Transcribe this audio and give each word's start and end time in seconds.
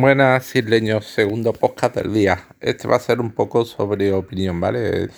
Buenas, 0.00 0.56
isleños, 0.56 1.04
segundo 1.04 1.52
podcast 1.52 1.94
del 1.96 2.14
día. 2.14 2.46
Este 2.58 2.88
va 2.88 2.96
a 2.96 3.00
ser 3.00 3.20
un 3.20 3.32
poco 3.32 3.66
sobre 3.66 4.14
opinión, 4.14 4.58
¿vale? 4.58 5.10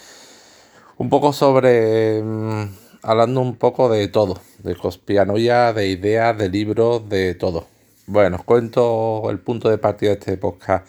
Un 0.99 1.09
poco 1.09 1.33
sobre. 1.33 2.21
mm, 2.21 2.65
hablando 3.03 3.41
un 3.43 3.55
poco 3.55 3.89
de 3.89 4.09
todo: 4.09 4.41
de 4.59 4.75
conspiranoia, 4.75 5.73
de 5.73 5.87
ideas, 5.87 6.37
de 6.37 6.49
libros, 6.49 7.09
de 7.09 7.37
todo. 7.37 7.69
Bueno, 8.09 8.39
os 8.39 8.45
cuento 8.45 9.31
el 9.31 9.39
punto 9.39 9.71
de 9.71 9.79
partida 9.79 10.11
de 10.11 10.19
este 10.19 10.37
podcast. 10.37 10.85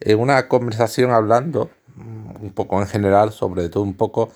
En 0.00 0.18
una 0.18 0.48
conversación 0.48 1.10
hablando, 1.10 1.70
mm, 1.94 2.42
un 2.42 2.52
poco 2.54 2.80
en 2.80 2.88
general, 2.88 3.32
sobre 3.32 3.68
todo 3.68 3.82
un 3.82 3.94
poco, 3.98 4.30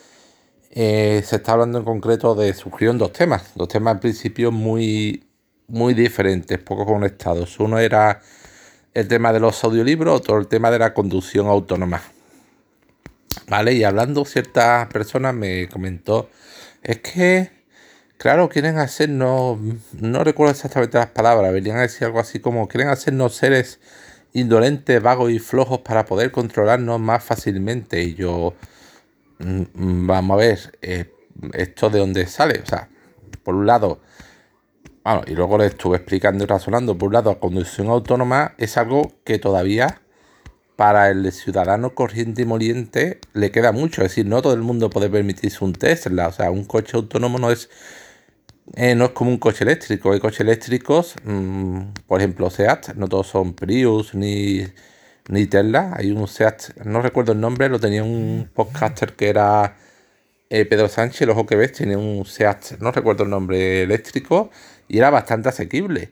eh, 0.72 1.22
se 1.24 1.36
está 1.36 1.52
hablando 1.52 1.78
en 1.78 1.84
concreto 1.84 2.34
de. 2.34 2.52
surgieron 2.52 2.98
dos 2.98 3.12
temas. 3.14 3.52
Dos 3.54 3.68
temas 3.68 3.94
en 3.94 4.00
principio 4.00 4.52
muy, 4.52 5.24
muy 5.68 5.94
diferentes, 5.94 6.58
poco 6.58 6.84
conectados. 6.84 7.58
Uno 7.60 7.78
era 7.78 8.20
el 8.94 9.08
tema 9.08 9.32
de 9.32 9.40
los 9.40 9.62
audiolibros, 9.64 10.20
otro 10.20 10.38
el 10.38 10.48
tema 10.48 10.70
de 10.70 10.78
la 10.78 10.94
conducción 10.94 11.46
autónoma. 11.46 12.02
¿Vale? 13.48 13.74
Y 13.74 13.84
hablando 13.84 14.24
ciertas 14.24 14.86
personas 14.88 15.34
me 15.34 15.68
comentó, 15.68 16.28
es 16.82 16.98
que, 16.98 17.50
claro, 18.16 18.48
quieren 18.48 18.78
hacernos, 18.78 19.58
no 19.92 20.24
recuerdo 20.24 20.52
exactamente 20.52 20.98
las 20.98 21.08
palabras, 21.08 21.52
venían 21.52 21.76
a 21.78 21.82
decir 21.82 22.04
algo 22.04 22.20
así 22.20 22.40
como, 22.40 22.68
quieren 22.68 22.88
hacernos 22.88 23.34
seres 23.34 23.80
indolentes, 24.32 25.02
vagos 25.02 25.30
y 25.32 25.38
flojos 25.38 25.80
para 25.80 26.04
poder 26.04 26.30
controlarnos 26.30 27.00
más 27.00 27.24
fácilmente. 27.24 28.02
Y 28.02 28.14
yo, 28.14 28.54
mm, 29.38 29.62
mm, 29.74 30.06
vamos 30.06 30.34
a 30.34 30.38
ver, 30.38 30.78
eh, 30.82 31.12
esto 31.54 31.90
de 31.90 31.98
dónde 31.98 32.26
sale. 32.26 32.60
O 32.62 32.66
sea, 32.66 32.88
por 33.42 33.54
un 33.54 33.66
lado, 33.66 34.00
y 35.26 35.34
luego 35.34 35.58
le 35.58 35.66
estuve 35.66 35.96
explicando 35.96 36.44
y 36.44 36.46
razonando. 36.46 36.96
Por 36.96 37.08
un 37.08 37.14
lado, 37.14 37.30
la 37.32 37.40
conducción 37.40 37.88
autónoma 37.88 38.54
es 38.58 38.76
algo 38.76 39.12
que 39.24 39.38
todavía 39.38 40.00
para 40.76 41.10
el 41.10 41.30
ciudadano 41.32 41.94
corriente 41.94 42.42
y 42.42 42.44
moliente 42.46 43.20
le 43.34 43.50
queda 43.50 43.72
mucho. 43.72 44.02
Es 44.02 44.10
decir, 44.10 44.26
no 44.26 44.40
todo 44.42 44.54
el 44.54 44.62
mundo 44.62 44.88
puede 44.90 45.10
permitirse 45.10 45.64
un 45.64 45.72
Tesla. 45.74 46.28
O 46.28 46.32
sea, 46.32 46.50
un 46.50 46.64
coche 46.64 46.96
autónomo 46.96 47.38
no 47.38 47.50
es, 47.50 47.68
eh, 48.76 48.94
no 48.94 49.06
es 49.06 49.10
como 49.10 49.30
un 49.30 49.38
coche 49.38 49.64
eléctrico. 49.64 50.12
Hay 50.12 50.20
coches 50.20 50.40
eléctricos, 50.40 51.16
mm, 51.24 51.80
por 52.06 52.20
ejemplo, 52.20 52.50
SEAT, 52.50 52.94
no 52.94 53.08
todos 53.08 53.26
son 53.26 53.54
Prius 53.54 54.14
ni, 54.14 54.64
ni 55.28 55.46
Tesla. 55.46 55.94
Hay 55.96 56.12
un 56.12 56.26
SEAT, 56.28 56.84
no 56.84 57.02
recuerdo 57.02 57.32
el 57.32 57.40
nombre, 57.40 57.68
lo 57.68 57.80
tenía 57.80 58.02
un 58.04 58.48
podcaster 58.54 59.14
que 59.14 59.28
era 59.28 59.76
eh, 60.50 60.64
Pedro 60.64 60.88
Sánchez, 60.88 61.22
el 61.22 61.30
ojo 61.30 61.46
que 61.46 61.56
ves, 61.56 61.72
tiene 61.72 61.96
un 61.96 62.24
SEAT, 62.26 62.80
no 62.80 62.90
recuerdo 62.92 63.24
el 63.24 63.30
nombre, 63.30 63.82
eléctrico 63.82 64.50
y 64.90 64.98
era 64.98 65.10
bastante 65.10 65.48
asequible. 65.48 66.10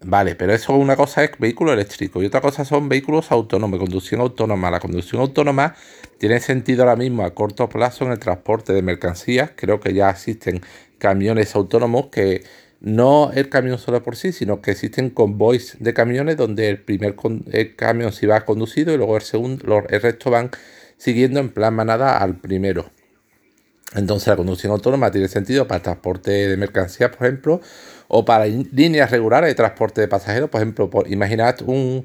Vale, 0.00 0.36
pero 0.36 0.54
eso 0.54 0.74
una 0.76 0.94
cosa 0.94 1.24
es 1.24 1.30
vehículo 1.38 1.72
eléctrico 1.72 2.22
y 2.22 2.26
otra 2.26 2.40
cosa 2.40 2.64
son 2.64 2.88
vehículos 2.88 3.32
autónomos, 3.32 3.80
conducción 3.80 4.20
autónoma. 4.20 4.70
La 4.70 4.78
conducción 4.78 5.20
autónoma 5.22 5.74
tiene 6.18 6.38
sentido 6.38 6.82
ahora 6.82 6.94
mismo 6.94 7.24
a 7.24 7.34
corto 7.34 7.68
plazo 7.68 8.04
en 8.04 8.12
el 8.12 8.18
transporte 8.20 8.72
de 8.72 8.82
mercancías. 8.82 9.50
Creo 9.56 9.80
que 9.80 9.94
ya 9.94 10.10
existen 10.10 10.60
camiones 10.98 11.56
autónomos 11.56 12.06
que 12.12 12.44
no 12.80 13.32
el 13.32 13.48
camión 13.48 13.78
solo 13.78 14.02
por 14.04 14.14
sí, 14.14 14.32
sino 14.32 14.60
que 14.60 14.72
existen 14.72 15.10
convoys 15.10 15.76
de 15.80 15.94
camiones 15.94 16.36
donde 16.36 16.68
el 16.68 16.80
primer 16.80 17.16
el 17.50 17.74
camión 17.74 18.12
se 18.12 18.28
va 18.28 18.44
conducido 18.44 18.94
y 18.94 18.98
luego 18.98 19.16
el 19.16 19.22
segundo, 19.22 19.84
el 19.88 20.00
resto 20.00 20.30
van 20.30 20.50
siguiendo 20.96 21.40
en 21.40 21.48
plan 21.48 21.74
manada 21.74 22.18
al 22.18 22.36
primero. 22.36 22.90
Entonces 23.94 24.28
la 24.28 24.36
conducción 24.36 24.72
autónoma 24.72 25.10
tiene 25.10 25.28
sentido 25.28 25.66
para 25.66 25.82
transporte 25.82 26.30
de 26.30 26.56
mercancías, 26.56 27.10
por 27.14 27.26
ejemplo, 27.26 27.60
o 28.08 28.24
para 28.24 28.46
líneas 28.46 29.10
regulares 29.10 29.48
de 29.48 29.54
transporte 29.54 30.00
de 30.00 30.08
pasajeros. 30.08 30.50
Por 30.50 30.60
ejemplo, 30.60 30.90
por, 30.90 31.10
imaginad 31.10 31.56
un 31.62 32.04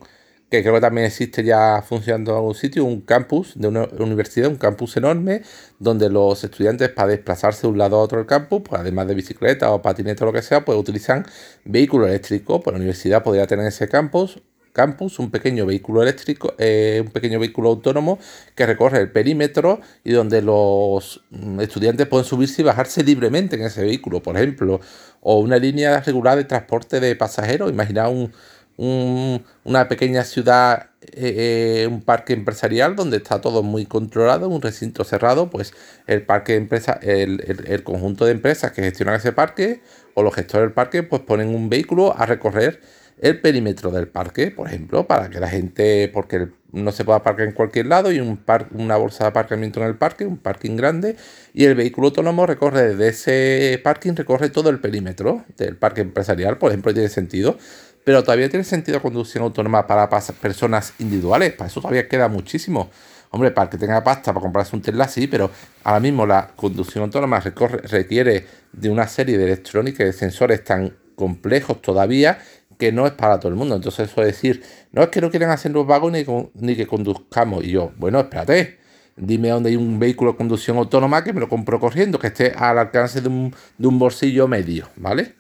que 0.54 0.62
creo 0.62 0.76
que 0.76 0.82
también 0.82 1.08
existe 1.08 1.44
ya 1.44 1.82
funcionando 1.82 2.32
en 2.32 2.38
algún 2.38 2.54
sitio, 2.54 2.86
un 2.86 3.02
campus 3.02 3.54
de 3.56 3.68
una 3.70 3.88
universidad, 3.98 4.50
un 4.50 4.58
campus 4.58 4.96
enorme, 4.98 5.42
donde 5.80 6.12
los 6.12 6.44
estudiantes 6.44 6.90
para 6.90 7.08
desplazarse 7.08 7.64
de 7.64 7.70
un 7.70 7.80
lado 7.80 7.96
a 7.96 8.00
otro 8.02 8.20
del 8.20 8.28
campus, 8.28 8.62
pues 8.64 8.80
además 8.80 9.08
de 9.08 9.16
bicicleta 9.16 9.72
o 9.72 9.82
patineta 9.82 10.24
o 10.24 10.28
lo 10.28 10.34
que 10.34 10.44
sea, 10.44 10.64
pues 10.64 10.78
utilizan 10.78 11.26
vehículos 11.66 12.08
eléctricos. 12.10 12.62
Pues 12.64 12.72
la 12.72 12.78
universidad 12.78 13.24
podría 13.24 13.48
tener 13.48 13.64
en 13.64 13.70
ese 13.70 13.90
campus 13.90 14.44
campus 14.74 15.20
un 15.20 15.32
pequeño 15.32 15.66
vehículo 15.66 16.02
eléctrico, 16.04 16.54
eh, 16.58 17.02
un 17.06 17.12
pequeño 17.12 17.40
vehículo 17.40 17.70
autónomo 17.70 18.20
que 18.56 18.66
recorre 18.66 19.00
el 19.00 19.12
perímetro 19.12 19.80
y 20.04 20.12
donde 20.12 20.42
los 20.42 21.24
mm, 21.30 21.62
estudiantes 21.62 22.08
pueden 22.08 22.26
subirse 22.26 22.62
y 22.62 22.66
bajarse 22.66 23.04
libremente 23.04 23.56
en 23.56 23.64
ese 23.64 23.82
vehículo, 23.84 24.22
por 24.22 24.36
ejemplo, 24.36 24.82
o 25.22 25.40
una 25.40 25.58
línea 25.58 26.02
regular 26.02 26.38
de 26.38 26.44
transporte 26.44 27.00
de 27.00 27.16
pasajeros. 27.16 27.72
Imagina 27.72 28.10
un, 28.10 28.34
un- 28.78 29.44
una 29.64 29.88
pequeña 29.88 30.24
ciudad, 30.24 30.90
eh, 31.02 31.84
eh, 31.84 31.88
un 31.88 32.02
parque 32.02 32.34
empresarial 32.34 32.96
donde 32.96 33.18
está 33.18 33.42
todo 33.42 33.64
muy 33.64 33.86
controlado, 33.86 34.50
un 34.50 34.62
recinto 34.62 35.04
cerrado, 35.04 35.50
pues 35.50 35.74
el 36.08 36.24
parque 36.26 36.54
de 36.54 36.58
empresa, 36.60 37.00
el- 37.02 37.64
el 37.68 37.84
conjunto 37.84 38.26
de 38.26 38.32
empresas 38.32 38.72
que 38.72 38.82
gestionan 38.82 39.16
ese 39.16 39.32
parque 39.32 39.82
o 40.16 40.24
los 40.24 40.34
gestores 40.34 40.66
del 40.68 40.74
parque, 40.74 41.04
pues 41.04 41.22
ponen 41.22 41.50
un 41.50 41.70
vehículo 41.70 42.16
a 42.18 42.26
recorrer 42.26 42.82
el 43.24 43.40
perímetro 43.40 43.90
del 43.90 44.10
parque, 44.10 44.52
por 44.52 44.68
ejemplo, 44.68 45.08
para 45.08 45.30
que 45.30 45.40
la 45.40 45.48
gente, 45.48 46.10
porque 46.14 46.50
no 46.74 46.92
se 46.92 47.06
pueda 47.06 47.20
aparcar 47.20 47.48
en 47.48 47.54
cualquier 47.54 47.86
lado 47.86 48.12
y 48.12 48.20
un 48.20 48.36
par- 48.36 48.68
una 48.74 48.98
bolsa 48.98 49.24
de 49.24 49.30
aparcamiento 49.30 49.80
en 49.80 49.88
el 49.88 49.96
parque, 49.96 50.26
un 50.26 50.36
parking 50.38 50.76
grande, 50.76 51.16
y 51.54 51.64
el 51.64 51.74
vehículo 51.74 52.08
autónomo 52.08 52.46
recorre 52.46 52.96
desde 52.96 53.08
ese 53.08 53.82
parking, 53.82 54.14
recorre 54.14 54.50
todo 54.50 54.70
el 54.70 54.80
perímetro 54.80 55.46
del 55.58 55.78
parque 55.78 56.02
empresarial, 56.02 56.58
por 56.58 56.72
ejemplo, 56.72 56.94
tiene 56.94 57.08
sentido. 57.08 57.58
Pero 58.04 58.22
todavía 58.24 58.50
tiene 58.50 58.66
sentido 58.66 59.02
conducción 59.02 59.46
autónoma 59.46 59.88
para 59.88 60.10
personas 60.10 60.94
individuales, 61.00 61.54
para 61.54 61.70
eso 61.70 61.80
todavía 61.80 62.10
queda 62.10 62.28
muchísimo. 62.28 62.92
Hombre, 63.30 63.52
para 63.52 63.70
que 63.70 63.78
tenga 63.78 64.04
pasta 64.04 64.34
para 64.34 64.44
comprarse 64.44 64.76
un 64.76 64.82
Tesla, 64.82 65.08
sí, 65.08 65.28
pero 65.28 65.50
ahora 65.86 66.02
mismo 66.02 66.26
la 66.26 66.50
conducción 66.58 67.06
autónoma 67.06 67.40
requiere 67.40 68.46
de 68.74 68.90
una 68.90 69.08
serie 69.08 69.38
de 69.38 69.46
electrónica 69.46 70.04
y 70.04 70.08
de 70.08 70.14
sensores 70.14 70.66
tan 70.66 70.94
complejos 71.16 71.82
todavía 71.82 72.40
que 72.84 72.92
no 72.92 73.08
es 73.08 73.14
para 73.14 73.40
todo 73.40 73.48
el 73.48 73.56
mundo. 73.56 73.78
Entonces 73.78 74.12
eso 74.12 74.22
es 74.24 74.28
decir, 74.28 74.62
no 74.92 75.04
es 75.04 75.08
que 75.08 75.22
no 75.22 75.30
quieran 75.32 75.52
hacer 75.52 75.72
los 75.72 75.88
vagos 75.88 76.12
ni, 76.12 76.76
que 76.76 76.86
conduzcamos. 76.86 77.64
Y 77.64 77.72
yo, 77.72 77.94
bueno, 77.96 78.20
espérate, 78.20 78.78
dime 79.16 79.48
dónde 79.48 79.70
hay 79.70 79.78
un 79.78 80.00
vehículo 80.00 80.34
de 80.34 80.38
conducción 80.38 80.76
autónoma 80.76 81.24
que 81.24 81.32
me 81.32 81.40
lo 81.40 81.48
compro 81.48 81.80
corriendo, 81.80 82.20
que 82.20 82.28
esté 82.28 82.52
al 82.52 82.78
alcance 82.78 83.22
de 83.22 83.30
un, 83.30 83.54
bolsillo 83.78 84.50
medio, 84.50 84.90
¿vale? 84.98 85.34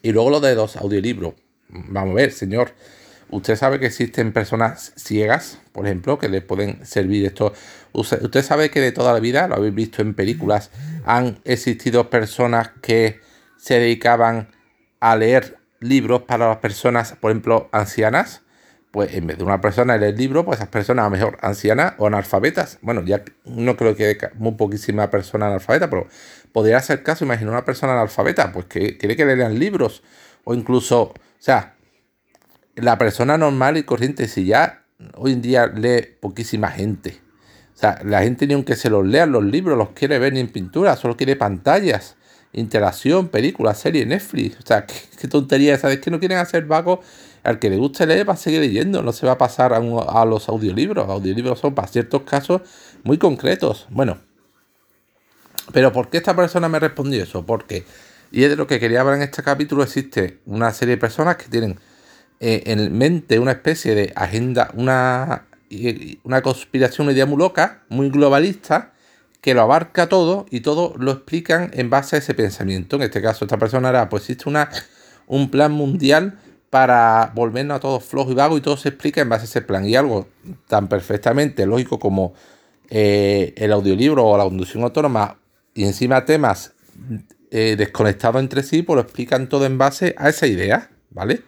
Y 0.00 0.12
luego 0.12 0.30
lo 0.30 0.40
de 0.40 0.54
los 0.54 0.78
audiolibros. 0.78 1.34
Vamos 1.68 2.12
a 2.12 2.14
ver, 2.14 2.32
señor. 2.32 2.72
Usted 3.28 3.54
sabe 3.56 3.78
que 3.78 3.84
existen 3.84 4.32
personas 4.32 4.94
ciegas, 4.96 5.58
por 5.72 5.84
ejemplo, 5.84 6.18
que 6.18 6.30
le 6.30 6.40
pueden 6.40 6.86
servir 6.86 7.26
esto. 7.26 7.52
Usted 7.92 8.42
sabe 8.42 8.70
que 8.70 8.80
de 8.80 8.92
toda 8.92 9.12
la 9.12 9.20
vida, 9.20 9.46
lo 9.46 9.56
habéis 9.56 9.74
visto 9.74 10.00
en 10.00 10.14
películas, 10.14 10.70
han 11.04 11.38
existido 11.44 12.08
personas 12.08 12.70
que 12.80 13.20
se 13.58 13.78
dedicaban 13.78 14.48
a 15.00 15.16
leer 15.16 15.65
libros 15.80 16.22
para 16.22 16.48
las 16.48 16.58
personas, 16.58 17.12
por 17.20 17.30
ejemplo, 17.30 17.68
ancianas. 17.72 18.42
Pues 18.90 19.12
en 19.14 19.26
vez 19.26 19.36
de 19.36 19.44
una 19.44 19.60
persona 19.60 19.98
leer 19.98 20.14
el 20.14 20.18
libro, 20.18 20.44
pues 20.44 20.58
esas 20.58 20.70
personas 20.70 21.02
a 21.02 21.10
lo 21.10 21.16
mejor 21.16 21.38
ancianas 21.42 21.94
o 21.98 22.06
analfabetas. 22.06 22.78
Bueno, 22.80 23.02
ya 23.04 23.22
no 23.44 23.76
creo 23.76 23.94
que 23.94 24.16
muy 24.34 24.52
poquísima 24.52 25.10
persona 25.10 25.48
analfabeta, 25.48 25.90
pero 25.90 26.06
podría 26.52 26.80
ser 26.80 27.02
caso, 27.02 27.24
imagina 27.24 27.50
una 27.50 27.64
persona 27.64 27.92
analfabeta, 27.92 28.52
pues 28.52 28.66
que 28.66 28.96
quiere 28.96 29.16
que 29.16 29.26
le 29.26 29.36
lean 29.36 29.58
libros. 29.58 30.02
O 30.44 30.54
incluso, 30.54 31.02
o 31.02 31.14
sea, 31.38 31.74
la 32.76 32.96
persona 32.96 33.36
normal 33.36 33.76
y 33.76 33.82
corriente, 33.82 34.28
si 34.28 34.46
ya 34.46 34.84
hoy 35.14 35.32
en 35.32 35.42
día 35.42 35.66
lee 35.66 36.16
poquísima 36.20 36.68
gente. 36.68 37.20
O 37.74 37.78
sea, 37.78 38.00
la 38.04 38.22
gente 38.22 38.46
ni 38.46 38.54
aunque 38.54 38.76
se 38.76 38.88
los 38.88 39.04
lean 39.04 39.32
los 39.32 39.44
libros, 39.44 39.76
los 39.76 39.90
quiere 39.90 40.18
ver 40.18 40.32
ni 40.32 40.40
en 40.40 40.48
pintura, 40.48 40.96
solo 40.96 41.16
quiere 41.16 41.36
pantallas, 41.36 42.16
interacción, 42.56 43.28
películas, 43.28 43.78
series, 43.78 44.06
Netflix. 44.06 44.58
O 44.58 44.66
sea, 44.66 44.86
qué, 44.88 44.94
qué 45.20 45.28
tontería, 45.28 45.78
¿sabes? 45.78 46.00
Que 46.00 46.10
no 46.10 46.18
quieren 46.20 46.38
hacer 46.38 46.66
vagos. 46.66 47.00
Al 47.44 47.60
que 47.60 47.70
le 47.70 47.76
guste 47.76 48.06
leer 48.06 48.28
va 48.28 48.32
a 48.34 48.36
seguir 48.36 48.60
leyendo, 48.60 49.02
no 49.02 49.12
se 49.12 49.24
va 49.26 49.32
a 49.32 49.38
pasar 49.38 49.72
a, 49.72 49.78
un- 49.80 50.04
a 50.08 50.24
los 50.24 50.48
audiolibros. 50.48 51.08
Audiolibros 51.08 51.60
son 51.60 51.74
para 51.74 51.86
ciertos 51.88 52.22
casos 52.22 52.62
muy 53.04 53.18
concretos. 53.18 53.86
Bueno, 53.90 54.18
pero 55.72 55.92
¿por 55.92 56.08
qué 56.10 56.18
esta 56.18 56.34
persona 56.36 56.68
me 56.68 56.78
respondió 56.78 57.22
eso? 57.22 57.44
Porque, 57.44 57.84
y 58.30 58.44
es 58.44 58.50
de 58.50 58.56
lo 58.56 58.66
que 58.66 58.80
quería 58.80 59.00
hablar 59.00 59.16
en 59.16 59.22
este 59.22 59.42
capítulo, 59.42 59.82
existe 59.82 60.38
una 60.46 60.72
serie 60.72 60.96
de 60.96 61.00
personas 61.00 61.36
que 61.36 61.48
tienen 61.48 61.78
eh, 62.40 62.64
en 62.66 62.96
mente 62.96 63.38
una 63.38 63.52
especie 63.52 63.94
de 63.94 64.12
agenda, 64.16 64.70
una, 64.74 65.46
una 66.24 66.42
conspiración, 66.42 67.06
una 67.06 67.14
idea 67.14 67.26
muy 67.26 67.38
loca, 67.38 67.82
muy 67.88 68.10
globalista, 68.10 68.92
que 69.46 69.54
lo 69.54 69.62
abarca 69.62 70.08
todo 70.08 70.44
y 70.50 70.58
todo 70.58 70.92
lo 70.98 71.12
explican 71.12 71.70
en 71.72 71.88
base 71.88 72.16
a 72.16 72.18
ese 72.18 72.34
pensamiento. 72.34 72.96
En 72.96 73.02
este 73.02 73.22
caso, 73.22 73.44
esta 73.44 73.56
persona 73.56 73.90
era, 73.90 74.08
pues 74.08 74.24
existe 74.24 74.48
una, 74.48 74.68
un 75.28 75.52
plan 75.52 75.70
mundial 75.70 76.40
para 76.68 77.30
volvernos 77.32 77.76
a 77.76 77.78
todos 77.78 78.02
flojos 78.02 78.32
y 78.32 78.34
vagos 78.34 78.58
y 78.58 78.60
todo 78.60 78.76
se 78.76 78.88
explica 78.88 79.20
en 79.20 79.28
base 79.28 79.42
a 79.42 79.44
ese 79.44 79.62
plan. 79.62 79.86
Y 79.86 79.94
algo 79.94 80.26
tan 80.66 80.88
perfectamente 80.88 81.64
lógico 81.64 82.00
como 82.00 82.34
eh, 82.90 83.54
el 83.56 83.70
audiolibro 83.70 84.26
o 84.26 84.36
la 84.36 84.42
conducción 84.42 84.82
autónoma 84.82 85.38
y 85.74 85.84
encima 85.84 86.24
temas 86.24 86.72
eh, 87.52 87.76
desconectados 87.78 88.42
entre 88.42 88.64
sí, 88.64 88.82
pues 88.82 88.96
lo 88.96 89.02
explican 89.02 89.48
todo 89.48 89.64
en 89.64 89.78
base 89.78 90.16
a 90.18 90.28
esa 90.28 90.48
idea, 90.48 90.90
¿vale? 91.10 91.44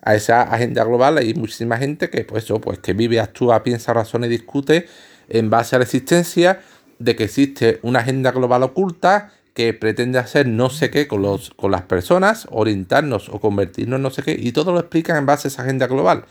a 0.00 0.14
esa 0.14 0.40
agenda 0.40 0.84
global 0.84 1.18
hay 1.18 1.34
muchísima 1.34 1.76
gente 1.76 2.08
que, 2.08 2.24
pues, 2.24 2.44
eso, 2.44 2.62
pues, 2.62 2.78
que 2.78 2.94
vive, 2.94 3.20
actúa, 3.20 3.62
piensa, 3.62 3.92
razona 3.92 4.26
y 4.26 4.30
discute 4.30 4.86
en 5.28 5.50
base 5.50 5.74
a 5.74 5.80
la 5.80 5.84
existencia 5.84 6.60
de 6.98 7.16
que 7.16 7.24
existe 7.24 7.78
una 7.82 8.00
agenda 8.00 8.30
global 8.32 8.62
oculta 8.62 9.32
que 9.54 9.72
pretende 9.72 10.18
hacer 10.18 10.46
no 10.46 10.68
sé 10.68 10.90
qué 10.90 11.08
con, 11.08 11.22
los, 11.22 11.50
con 11.50 11.70
las 11.70 11.82
personas, 11.82 12.46
orientarnos 12.50 13.30
o 13.30 13.40
convertirnos 13.40 13.96
en 13.96 14.02
no 14.02 14.10
sé 14.10 14.22
qué, 14.22 14.36
y 14.38 14.52
todo 14.52 14.72
lo 14.72 14.80
explican 14.80 15.16
en 15.16 15.26
base 15.26 15.48
a 15.48 15.50
esa 15.50 15.62
agenda 15.62 15.86
global. 15.86 16.24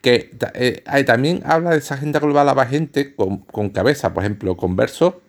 Que 0.00 0.30
eh, 0.54 0.82
también 1.04 1.42
habla 1.44 1.70
de 1.70 1.78
esa 1.78 1.94
agenda 1.94 2.20
global 2.20 2.48
a 2.48 2.66
gente 2.66 3.14
con, 3.14 3.38
con 3.38 3.68
cabeza, 3.68 4.14
por 4.14 4.22
ejemplo, 4.22 4.56
Converso 4.56 5.20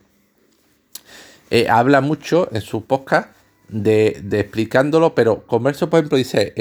eh, 1.52 1.68
habla 1.70 2.02
mucho 2.02 2.50
en 2.52 2.62
su 2.62 2.86
podcast 2.86 3.30
de, 3.68 4.22
explicándolo, 4.32 5.14
pero 5.14 5.46
Converso, 5.46 5.90
por 5.90 6.00
ejemplo, 6.00 6.18
dice, 6.18 6.54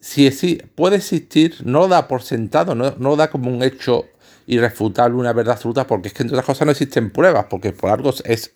si, 0.00 0.30
si 0.32 0.56
puede 0.74 0.96
existir, 0.96 1.56
no 1.64 1.88
da 1.88 2.08
por 2.08 2.22
sentado, 2.22 2.74
no, 2.74 2.94
no 2.98 3.16
da 3.16 3.30
como 3.30 3.50
un 3.50 3.62
hecho 3.62 4.06
irrefutable, 4.52 5.16
una 5.16 5.32
verdad 5.32 5.54
absoluta, 5.54 5.86
porque 5.86 6.08
es 6.08 6.14
que 6.14 6.22
entre 6.22 6.36
otras 6.36 6.46
cosas 6.46 6.66
no 6.66 6.72
existen 6.72 7.10
pruebas, 7.10 7.46
porque 7.48 7.72
por 7.72 7.90
algo 7.90 8.12
es, 8.24 8.54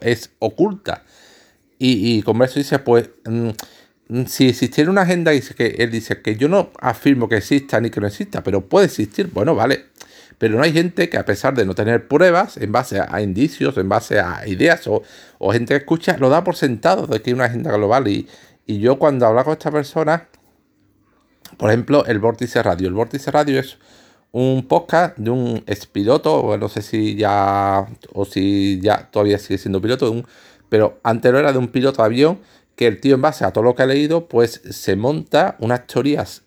es 0.00 0.30
oculta. 0.38 1.04
Y, 1.78 2.16
y 2.18 2.22
Converso 2.22 2.58
dice, 2.58 2.78
pues, 2.78 3.10
mm, 3.24 3.50
mm, 4.08 4.26
si 4.26 4.48
existiera 4.48 4.90
una 4.90 5.02
agenda, 5.02 5.32
dice 5.32 5.54
que 5.54 5.66
él 5.78 5.90
dice 5.90 6.22
que 6.22 6.36
yo 6.36 6.48
no 6.48 6.70
afirmo 6.80 7.28
que 7.28 7.36
exista 7.36 7.80
ni 7.80 7.90
que 7.90 8.00
no 8.00 8.06
exista, 8.06 8.42
pero 8.42 8.68
puede 8.68 8.86
existir, 8.86 9.28
bueno, 9.32 9.54
vale. 9.54 9.86
Pero 10.38 10.56
no 10.56 10.62
hay 10.62 10.72
gente 10.72 11.08
que 11.08 11.18
a 11.18 11.24
pesar 11.24 11.54
de 11.54 11.64
no 11.64 11.74
tener 11.74 12.08
pruebas, 12.08 12.56
en 12.56 12.72
base 12.72 13.00
a, 13.00 13.20
indicios, 13.20 13.76
en 13.78 13.88
base 13.88 14.20
a 14.20 14.46
ideas 14.46 14.86
o, 14.86 15.02
gente 15.52 15.74
que 15.74 15.78
escucha, 15.78 16.16
lo 16.18 16.30
da 16.30 16.42
por 16.44 16.56
sentado 16.56 17.06
de 17.06 17.22
que 17.22 17.30
hay 17.30 17.34
una 17.34 17.44
agenda 17.44 17.72
global. 17.72 18.08
Y, 18.08 18.28
y 18.66 18.78
yo 18.80 18.98
cuando 18.98 19.26
hablo 19.26 19.44
con 19.44 19.52
esta 19.52 19.70
persona, 19.70 20.28
por 21.56 21.70
ejemplo, 21.70 22.04
el 22.06 22.18
Vórtice 22.18 22.62
Radio. 22.62 22.88
El 22.88 22.94
Vórtice 22.94 23.30
Radio 23.30 23.60
es 23.60 23.78
un 24.32 24.66
podcast 24.66 25.16
de 25.18 25.30
un 25.30 25.62
expiloto, 25.66 26.56
no 26.58 26.68
sé 26.68 26.82
si 26.82 27.16
ya, 27.16 27.86
o 28.12 28.24
si 28.24 28.80
ya 28.80 29.10
todavía 29.10 29.38
sigue 29.38 29.58
siendo 29.58 29.80
piloto, 29.80 30.10
un, 30.10 30.26
pero 30.68 30.98
anterior 31.02 31.42
era 31.42 31.52
de 31.52 31.58
un 31.58 31.68
piloto 31.68 32.02
de 32.02 32.06
avión 32.06 32.40
que 32.74 32.86
el 32.86 33.00
tío 33.00 33.14
en 33.14 33.22
base 33.22 33.44
a 33.44 33.52
todo 33.52 33.64
lo 33.64 33.74
que 33.74 33.82
ha 33.82 33.86
leído, 33.86 34.26
pues 34.28 34.62
se 34.70 34.96
monta 34.96 35.56
unas 35.60 35.86
teorías 35.86 36.42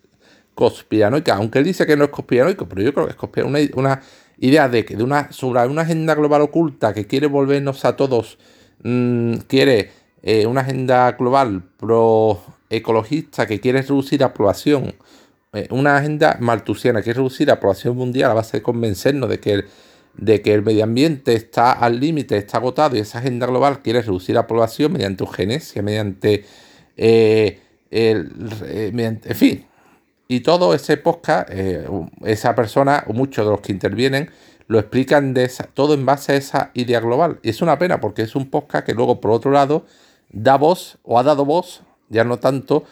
conspiranoicas, 0.54 1.36
aunque 1.36 1.60
él 1.60 1.64
dice 1.64 1.86
que 1.86 1.96
no 1.96 2.04
es 2.04 2.10
conspiranoico, 2.10 2.68
pero 2.68 2.82
yo 2.82 2.92
creo 2.92 3.06
que 3.06 3.12
es 3.12 3.16
conspiranoico, 3.16 3.78
una, 3.78 4.00
idea 4.38 4.68
de 4.68 4.84
que 4.84 4.96
de 4.96 5.02
una, 5.02 5.32
sobre 5.32 5.66
una 5.66 5.82
agenda 5.82 6.14
global 6.14 6.42
oculta 6.42 6.92
que 6.92 7.06
quiere 7.06 7.26
volvernos 7.26 7.84
a 7.84 7.96
todos, 7.96 8.38
mm, 8.82 9.34
quiere 9.46 9.90
eh, 10.22 10.46
una 10.46 10.62
agenda 10.62 11.12
global 11.12 11.62
pro 11.76 12.42
ecologista 12.68 13.46
que 13.46 13.60
quiere 13.60 13.82
reducir 13.82 14.20
la 14.20 14.26
aprobación 14.26 14.94
eh, 15.56 15.68
una 15.70 15.96
agenda 15.96 16.36
maltusiana 16.40 17.02
que 17.02 17.10
es 17.10 17.16
reducir 17.16 17.48
la 17.48 17.60
población 17.60 17.96
mundial 17.96 18.30
a 18.30 18.34
base 18.34 18.58
de 18.58 18.62
convencernos 18.62 19.28
de 19.28 19.40
que 19.40 19.52
el, 19.52 19.64
de 20.14 20.42
que 20.42 20.54
el 20.54 20.62
medio 20.62 20.84
ambiente 20.84 21.34
está 21.34 21.72
al 21.72 21.98
límite, 22.00 22.36
está 22.36 22.58
agotado 22.58 22.96
y 22.96 23.00
esa 23.00 23.18
agenda 23.18 23.46
global 23.46 23.82
quiere 23.82 24.02
reducir 24.02 24.34
la 24.34 24.46
población 24.46 24.92
mediante 24.92 25.24
eugenesia, 25.24 25.82
mediante, 25.82 26.44
eh, 26.96 27.60
el, 27.90 28.32
eh, 28.64 28.90
mediante 28.92 29.30
en 29.30 29.36
fin. 29.36 29.66
Y 30.28 30.40
todo 30.40 30.74
ese 30.74 30.96
podcast, 30.96 31.48
esa 32.24 32.54
persona 32.56 33.04
o 33.06 33.12
muchos 33.12 33.44
de 33.44 33.50
los 33.52 33.60
que 33.60 33.70
intervienen 33.70 34.30
lo 34.66 34.80
explican 34.80 35.34
de 35.34 35.44
esa, 35.44 35.68
todo 35.72 35.94
en 35.94 36.04
base 36.04 36.32
a 36.32 36.36
esa 36.36 36.70
idea 36.74 37.00
global. 37.00 37.38
Y 37.42 37.50
es 37.50 37.62
una 37.62 37.78
pena 37.78 38.00
porque 38.00 38.22
es 38.22 38.34
un 38.34 38.50
podcast 38.50 38.84
que 38.84 38.94
luego, 38.94 39.20
por 39.20 39.30
otro 39.30 39.52
lado, 39.52 39.86
da 40.30 40.56
voz 40.56 40.98
o 41.04 41.18
ha 41.18 41.22
dado 41.22 41.44
voz, 41.44 41.82
ya 42.08 42.24
no 42.24 42.38
tanto 42.38 42.84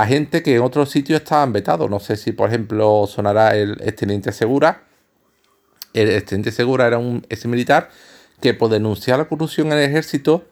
a 0.00 0.06
gente 0.06 0.44
que 0.44 0.54
en 0.54 0.62
otros 0.62 0.90
sitios 0.90 1.20
estaban 1.22 1.52
vetados. 1.52 1.90
No 1.90 1.98
sé 1.98 2.16
si, 2.16 2.30
por 2.30 2.48
ejemplo, 2.48 3.08
sonará 3.08 3.56
el 3.56 3.72
exteniente 3.82 4.30
Segura. 4.30 4.84
El 5.92 6.08
exteniente 6.10 6.52
Segura 6.52 6.86
era 6.86 6.98
un 6.98 7.26
ex 7.28 7.46
militar 7.46 7.90
que 8.40 8.54
por 8.54 8.70
denunciar 8.70 9.18
la 9.18 9.24
corrupción 9.24 9.72
en 9.72 9.78
el 9.78 9.84
ejército 9.90 10.44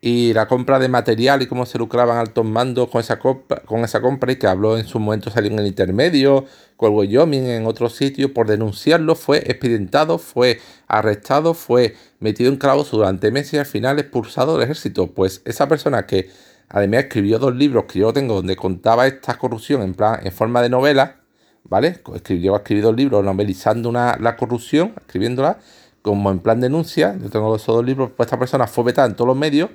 y 0.00 0.32
la 0.32 0.46
compra 0.46 0.78
de 0.78 0.88
material 0.88 1.42
y 1.42 1.48
cómo 1.48 1.66
se 1.66 1.76
lucraban 1.76 2.18
altos 2.18 2.44
mandos 2.44 2.88
con 2.88 3.00
esa 3.00 3.18
con 3.18 3.80
esa 3.80 4.00
compra 4.00 4.30
y 4.30 4.36
que 4.36 4.46
habló 4.46 4.78
en 4.78 4.86
su 4.86 5.00
momento 5.00 5.28
salió 5.28 5.50
en 5.50 5.58
el 5.58 5.66
intermedio, 5.66 6.44
con 6.76 6.94
Wyoming, 6.94 7.46
en 7.46 7.66
otros 7.66 7.96
sitios, 7.96 8.30
por 8.30 8.46
denunciarlo 8.46 9.16
fue 9.16 9.38
expedientado, 9.38 10.18
fue 10.18 10.60
arrestado, 10.86 11.52
fue 11.54 11.96
metido 12.20 12.48
en 12.48 12.58
clavos 12.58 12.92
durante 12.92 13.32
meses 13.32 13.54
y 13.54 13.58
al 13.58 13.66
final 13.66 13.98
expulsado 13.98 14.54
del 14.54 14.62
ejército. 14.62 15.08
Pues 15.08 15.42
esa 15.44 15.66
persona 15.66 16.06
que 16.06 16.30
Además 16.68 17.04
escribió 17.04 17.38
dos 17.38 17.54
libros 17.54 17.84
que 17.84 18.00
yo 18.00 18.12
tengo 18.12 18.34
donde 18.34 18.56
contaba 18.56 19.06
esta 19.06 19.38
corrupción 19.38 19.82
en 19.82 19.94
plan 19.94 20.20
en 20.22 20.32
forma 20.32 20.60
de 20.62 20.68
novela, 20.68 21.20
¿vale? 21.64 22.00
Escribió, 22.14 22.56
escribí 22.56 22.80
dos 22.80 22.94
libros 22.94 23.24
novelizando 23.24 23.88
una, 23.88 24.16
la 24.20 24.36
corrupción, 24.36 24.94
escribiéndola 24.96 25.58
como 26.02 26.30
en 26.30 26.38
plan 26.40 26.60
denuncia. 26.60 27.16
Yo 27.20 27.30
tengo 27.30 27.54
esos 27.56 27.74
dos 27.74 27.84
libros, 27.84 28.10
pues 28.16 28.26
esta 28.26 28.38
persona 28.38 28.66
fue 28.66 28.84
vetada 28.84 29.08
en 29.08 29.14
todos 29.14 29.28
los 29.28 29.36
medios 29.36 29.70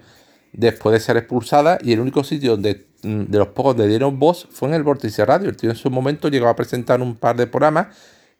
después 0.51 0.93
de 0.93 0.99
ser 0.99 1.17
expulsada 1.17 1.79
y 1.81 1.93
el 1.93 1.99
único 1.99 2.23
sitio 2.23 2.51
donde 2.51 2.85
mm, 3.01 3.23
de 3.23 3.37
los 3.39 3.49
pocos 3.49 3.75
le 3.77 3.87
dieron 3.87 4.19
voz 4.19 4.47
fue 4.51 4.69
en 4.69 4.75
el 4.75 4.83
Vórtice 4.83 5.25
Radio. 5.25 5.49
El 5.49 5.57
tío 5.57 5.69
en 5.69 5.75
su 5.75 5.89
momento 5.89 6.29
llegó 6.29 6.47
a 6.47 6.55
presentar 6.55 7.01
un 7.01 7.15
par 7.15 7.35
de 7.35 7.47
programas 7.47 7.87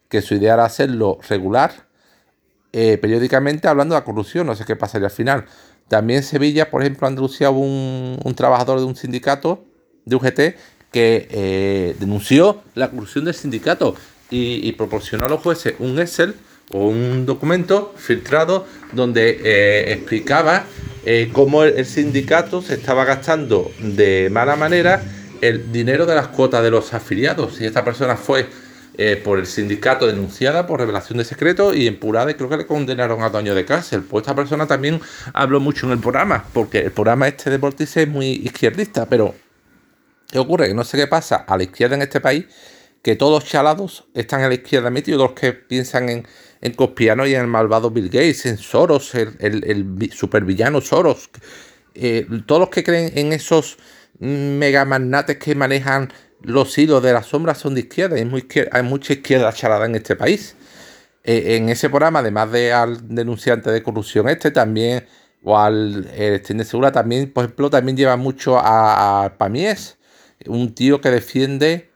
que 0.08 0.22
su 0.22 0.34
idea 0.34 0.54
era 0.54 0.64
hacerlo 0.64 1.18
regular, 1.28 1.72
eh, 2.72 2.98
periódicamente 2.98 3.68
hablando 3.68 3.94
de 3.94 4.00
la 4.00 4.04
corrupción, 4.04 4.46
no 4.46 4.54
sé 4.54 4.64
qué 4.64 4.76
pasaría 4.76 5.06
al 5.06 5.12
final. 5.12 5.44
También 5.88 6.18
en 6.18 6.24
Sevilla, 6.24 6.70
por 6.70 6.82
ejemplo, 6.82 7.06
Andalucía 7.06 7.50
hubo 7.50 7.60
un, 7.60 8.34
trabajador 8.34 8.78
de 8.78 8.86
un 8.86 8.96
sindicato, 8.96 9.64
de 10.04 10.16
UGT, 10.16 10.38
que 10.90 11.28
eh, 11.30 11.96
denunció 11.98 12.62
la 12.74 12.90
corrupción 12.90 13.24
del 13.24 13.34
sindicato 13.34 13.96
y, 14.30 14.72
proporcionó 14.72 15.26
a 15.26 15.28
los 15.28 15.40
jueces 15.40 15.74
un 15.78 15.98
Excel 15.98 16.34
o 16.72 16.88
un 16.88 17.26
documento 17.26 17.92
filtrado 17.96 18.66
donde 18.92 19.40
eh, 19.44 19.92
explicaba 19.92 20.64
eh, 21.04 21.30
cómo 21.32 21.64
el, 21.64 21.84
sindicato 21.84 22.62
se 22.62 22.74
estaba 22.74 23.04
gastando 23.04 23.70
de 23.80 24.30
mala 24.30 24.56
manera 24.56 25.02
el 25.40 25.70
dinero 25.70 26.06
de 26.06 26.14
las 26.14 26.28
cuotas 26.28 26.62
de 26.62 26.70
los 26.70 26.94
afiliados. 26.94 27.60
Y 27.60 27.66
esta 27.66 27.84
persona 27.84 28.16
fue 28.16 28.46
eh, 28.96 29.20
por 29.22 29.40
el 29.40 29.46
sindicato 29.46 30.06
denunciada 30.06 30.68
por 30.68 30.78
revelación 30.78 31.18
de 31.18 31.24
secreto 31.24 31.74
y 31.74 31.88
empurada 31.88 32.30
y 32.30 32.34
creo 32.34 32.48
que 32.48 32.58
le 32.58 32.66
condenaron 32.66 33.22
a 33.22 33.28
dos 33.28 33.40
años 33.40 33.56
de 33.56 33.64
cárcel. 33.64 34.02
Pues 34.02 34.22
esta 34.22 34.36
persona 34.36 34.68
también 34.68 35.00
habló 35.32 35.58
mucho 35.58 35.86
en 35.86 35.92
el 35.92 35.98
programa, 35.98 36.44
porque 36.52 36.78
el 36.78 36.92
programa 36.92 37.26
este 37.26 37.50
de 37.50 37.58
Vortice 37.58 38.02
es 38.02 38.08
muy 38.08 38.26
izquierdista, 38.26 39.06
pero 39.06 39.34
¿qué 40.30 40.38
ocurre? 40.38 40.68
Que 40.68 40.74
no 40.74 40.84
sé 40.84 40.96
qué 40.96 41.08
pasa 41.08 41.44
a 41.48 41.56
la 41.56 41.64
izquierda 41.64 41.96
en 41.96 42.02
este 42.02 42.20
país, 42.20 42.44
que 43.02 43.16
todos 43.16 43.44
chalados 43.44 44.06
están 44.14 44.42
a 44.42 44.48
la 44.48 44.54
izquierda 44.54 44.90
metidos, 44.90 45.20
los 45.20 45.32
que 45.32 45.52
piensan 45.52 46.08
en, 46.08 46.28
en 46.60 46.72
Cospiano 46.74 47.26
y 47.26 47.34
en 47.34 47.40
el 47.40 47.46
malvado 47.48 47.90
Bill 47.90 48.06
Gates, 48.06 48.46
en 48.46 48.58
Soros, 48.58 49.14
el, 49.16 49.36
el, 49.40 50.12
supervillano 50.12 50.80
Soros, 50.80 51.30
eh, 51.94 52.26
todos 52.46 52.60
los 52.60 52.68
que 52.68 52.84
creen 52.84 53.10
en 53.16 53.32
esos 53.32 53.76
megamagnates 54.20 55.36
que 55.38 55.56
manejan 55.56 56.12
los 56.44 56.76
hilos 56.78 57.02
de 57.02 57.12
las 57.12 57.26
sombras 57.26 57.58
son 57.58 57.74
de 57.74 57.80
izquierda, 57.80 58.16
hay, 58.16 58.30
hay 58.70 58.82
mucha 58.82 59.12
izquierda 59.12 59.52
charada 59.52 59.86
en 59.86 59.94
este 59.96 60.16
país. 60.16 60.56
Eh, 61.24 61.56
en 61.56 61.70
ese 61.70 61.88
programa, 61.88 62.18
además 62.18 62.52
de 62.52 62.72
al 62.72 63.08
denunciante 63.14 63.70
de 63.70 63.82
corrupción 63.82 64.28
este, 64.28 64.50
también, 64.50 65.06
o 65.42 65.58
al 65.58 66.04
de 66.04 66.64
Segura, 66.64 66.92
también, 66.92 67.32
por 67.32 67.44
ejemplo, 67.44 67.70
también 67.70 67.96
lleva 67.96 68.16
mucho 68.16 68.58
a, 68.58 69.24
a 69.24 69.38
Pamies, 69.38 69.98
un 70.46 70.74
tío 70.74 71.00
que 71.00 71.10
defiende, 71.10 71.90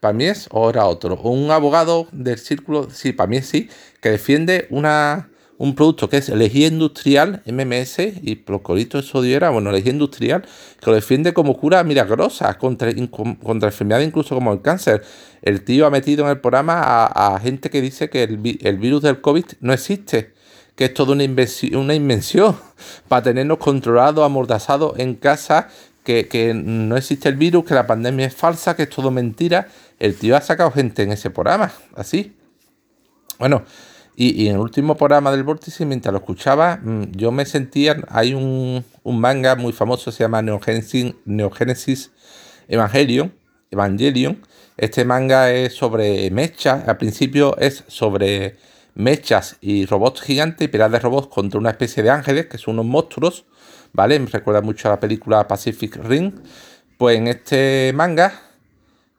Pamies 0.00 0.48
o 0.50 0.70
era 0.70 0.86
otro, 0.86 1.16
un 1.16 1.50
abogado 1.50 2.08
del 2.12 2.38
círculo, 2.38 2.90
sí, 2.90 3.12
Pamies 3.12 3.46
sí, 3.46 3.70
que 4.00 4.10
defiende 4.10 4.66
una 4.70 5.30
un 5.58 5.74
producto 5.74 6.08
que 6.08 6.16
es 6.16 6.28
lejía 6.28 6.66
industrial, 6.66 7.42
MMS, 7.46 7.98
y 8.22 8.36
procurito 8.36 8.98
de 8.98 9.04
sodio 9.04 9.36
era, 9.36 9.50
bueno, 9.50 9.70
lejía 9.70 9.92
industrial, 9.92 10.42
que 10.80 10.90
lo 10.90 10.94
defiende 10.94 11.32
como 11.32 11.56
cura 11.56 11.84
milagrosa 11.84 12.58
contra, 12.58 12.90
contra 13.42 13.68
enfermedades 13.68 14.08
incluso 14.08 14.34
como 14.34 14.52
el 14.52 14.62
cáncer. 14.62 15.02
El 15.42 15.62
tío 15.62 15.86
ha 15.86 15.90
metido 15.90 16.24
en 16.24 16.30
el 16.30 16.40
programa 16.40 16.80
a, 17.06 17.38
gente 17.40 17.70
que 17.70 17.80
dice 17.80 18.10
que 18.10 18.24
el, 18.24 18.78
virus 18.78 19.02
del 19.02 19.20
COVID 19.20 19.44
no 19.60 19.72
existe, 19.72 20.32
que 20.74 20.86
es 20.86 20.94
toda 20.94 21.12
una 21.12 21.22
invención, 21.22 21.76
una 21.76 21.94
invención 21.94 22.56
para 23.08 23.22
tenernos 23.22 23.58
controlados, 23.58 24.24
amordazados 24.24 24.98
en 24.98 25.14
casa, 25.14 25.68
que, 26.02 26.28
que 26.28 26.52
no 26.52 26.96
existe 26.96 27.28
el 27.28 27.36
virus, 27.36 27.64
que 27.64 27.74
la 27.74 27.86
pandemia 27.86 28.26
es 28.26 28.34
falsa, 28.34 28.74
que 28.76 28.82
es 28.82 28.90
todo 28.90 29.10
mentira. 29.10 29.68
El 29.98 30.16
tío 30.16 30.36
ha 30.36 30.40
sacado 30.40 30.70
gente 30.72 31.02
en 31.02 31.12
ese 31.12 31.30
programa, 31.30 31.72
así. 31.94 32.36
Bueno, 33.38 33.64
y, 34.16 34.46
en 34.46 34.54
el 34.54 34.60
último 34.60 34.96
programa 34.96 35.32
del 35.32 35.42
Vórtice, 35.42 35.84
mientras 35.84 36.12
lo 36.12 36.18
escuchaba, 36.18 36.76
mm, 36.76 37.12
yo 37.12 37.32
me 37.32 37.44
sentía. 37.46 37.96
Hay 38.08 38.32
un, 38.32 38.84
manga 39.04 39.56
muy 39.56 39.72
famoso, 39.72 40.12
se 40.12 40.22
llama 40.22 40.40
Neogénesis, 40.42 42.12
Evangelion, 42.68 43.34
Evangelion. 43.70 44.40
Este 44.76 45.04
manga 45.04 45.50
es 45.50 45.74
sobre 45.74 46.30
mechas. 46.30 46.86
Al 46.88 46.96
principio 46.96 47.56
es 47.58 47.84
sobre 47.88 48.56
mechas 48.94 49.56
y 49.60 49.86
robots 49.86 50.20
gigantes 50.22 50.66
y 50.66 50.68
peleas 50.68 50.92
de 50.92 51.00
robots 51.00 51.28
contra 51.28 51.58
una 51.58 51.70
especie 51.70 52.02
de 52.02 52.10
ángeles, 52.10 52.46
que 52.46 52.58
son 52.58 52.74
unos 52.74 52.86
monstruos. 52.86 53.46
¿Vale? 53.92 54.18
Me 54.20 54.26
recuerda 54.26 54.60
mucho 54.60 54.88
a 54.88 54.92
la 54.92 55.00
película 55.00 55.48
Pacific 55.48 55.96
Ring. 55.96 56.32
Pues 56.98 57.18
en 57.18 57.26
este 57.26 57.92
manga 57.94 58.43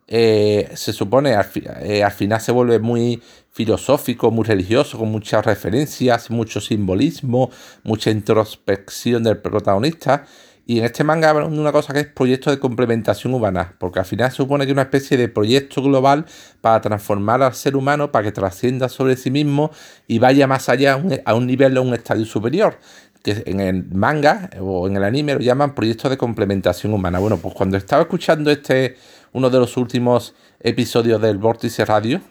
eh, 0.08 0.70
se 0.76 0.94
supone 0.94 1.34
al, 1.34 1.48
eh, 1.82 2.04
al, 2.04 2.12
final 2.12 2.40
se 2.40 2.52
vuelve 2.52 2.80
muy 2.80 3.22
filosófico, 3.52 4.32
muy 4.32 4.44
religioso, 4.44 4.98
con 4.98 5.12
muchas 5.12 5.46
referencias, 5.46 6.30
mucho 6.30 6.62
simbolismo, 6.62 7.50
mucha 7.84 8.12
introspección 8.12 9.24
del 9.24 9.38
protagonista. 9.38 10.26
Y 10.68 10.80
en 10.80 10.86
este 10.86 11.04
manga 11.04 11.30
hablan 11.30 11.58
una 11.60 11.72
cosa 11.72 11.94
que 11.94 12.00
es 12.00 12.08
proyecto 12.08 12.50
de 12.50 12.58
complementación 12.58 13.36
humana, 13.36 13.76
porque 13.78 14.00
al 14.00 14.06
final 14.06 14.32
se 14.32 14.38
supone 14.38 14.66
que 14.66 14.72
es 14.72 14.74
una 14.74 14.82
especie 14.84 15.16
de 15.16 15.30
proyecto 15.30 15.84
global 15.84 16.26
para 16.60 16.82
transformar 16.82 17.44
al 17.44 17.54
ser 17.54 17.76
humano, 17.76 18.12
para 18.12 18.26
que 18.26 18.32
trascienda 18.32 18.90
sobre 18.90 19.16
sí 19.16 19.30
mismo 19.30 19.70
y 20.08 20.18
vaya 20.18 20.48
más 20.48 20.68
allá 20.68 21.00
a 21.26 21.36
un 21.36 21.46
nivel, 21.46 21.78
a 21.78 21.82
un 21.82 21.94
estadio 21.94 22.26
superior 22.26 22.80
que 23.26 23.42
en 23.48 23.60
el 23.60 23.86
manga 23.86 24.52
o 24.62 24.88
en 24.88 24.98
el 24.98 25.04
anime 25.04 25.34
lo 25.34 25.40
llaman 25.40 25.74
proyecto 25.74 26.10
de 26.10 26.16
complementación 26.16 26.94
humana. 26.94 27.18
Bueno, 27.18 27.38
pues 27.38 27.56
cuando 27.56 27.76
estaba 27.76 28.04
escuchando 28.04 28.52
este, 28.52 28.98
uno 29.34 29.50
de 29.50 29.58
los 29.58 29.78
últimos 29.78 30.36
episodios 30.60 31.20
del 31.20 31.40
Vórtice 31.40 31.86
Radio, 31.86 32.22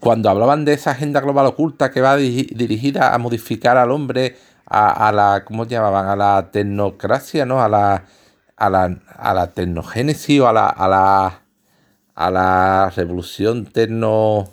cuando 0.00 0.30
hablaban 0.30 0.64
de 0.64 0.72
esa 0.72 0.92
agenda 0.92 1.20
global 1.20 1.44
oculta 1.44 1.90
que 1.90 2.00
va 2.00 2.16
dirigida 2.16 3.14
a 3.14 3.18
modificar 3.18 3.76
al 3.76 3.90
hombre, 3.90 4.36
a, 4.64 5.12
la, 5.12 5.44
¿cómo 5.44 5.66
llamaban? 5.66 6.08
A 6.08 6.16
la 6.16 6.50
tecnocracia, 6.50 7.44
¿no? 7.44 7.62
A 7.62 7.68
la, 7.68 8.04
a 8.56 8.70
la, 8.70 8.98
a 9.18 9.34
la 9.34 9.52
tecnogénesis 9.52 10.40
o 10.40 10.48
a 10.48 10.54
la, 10.54 10.66
a 10.66 10.88
la, 10.88 11.42
a 12.14 12.30
la 12.30 12.90
revolución 12.96 13.66
tecno, 13.66 14.48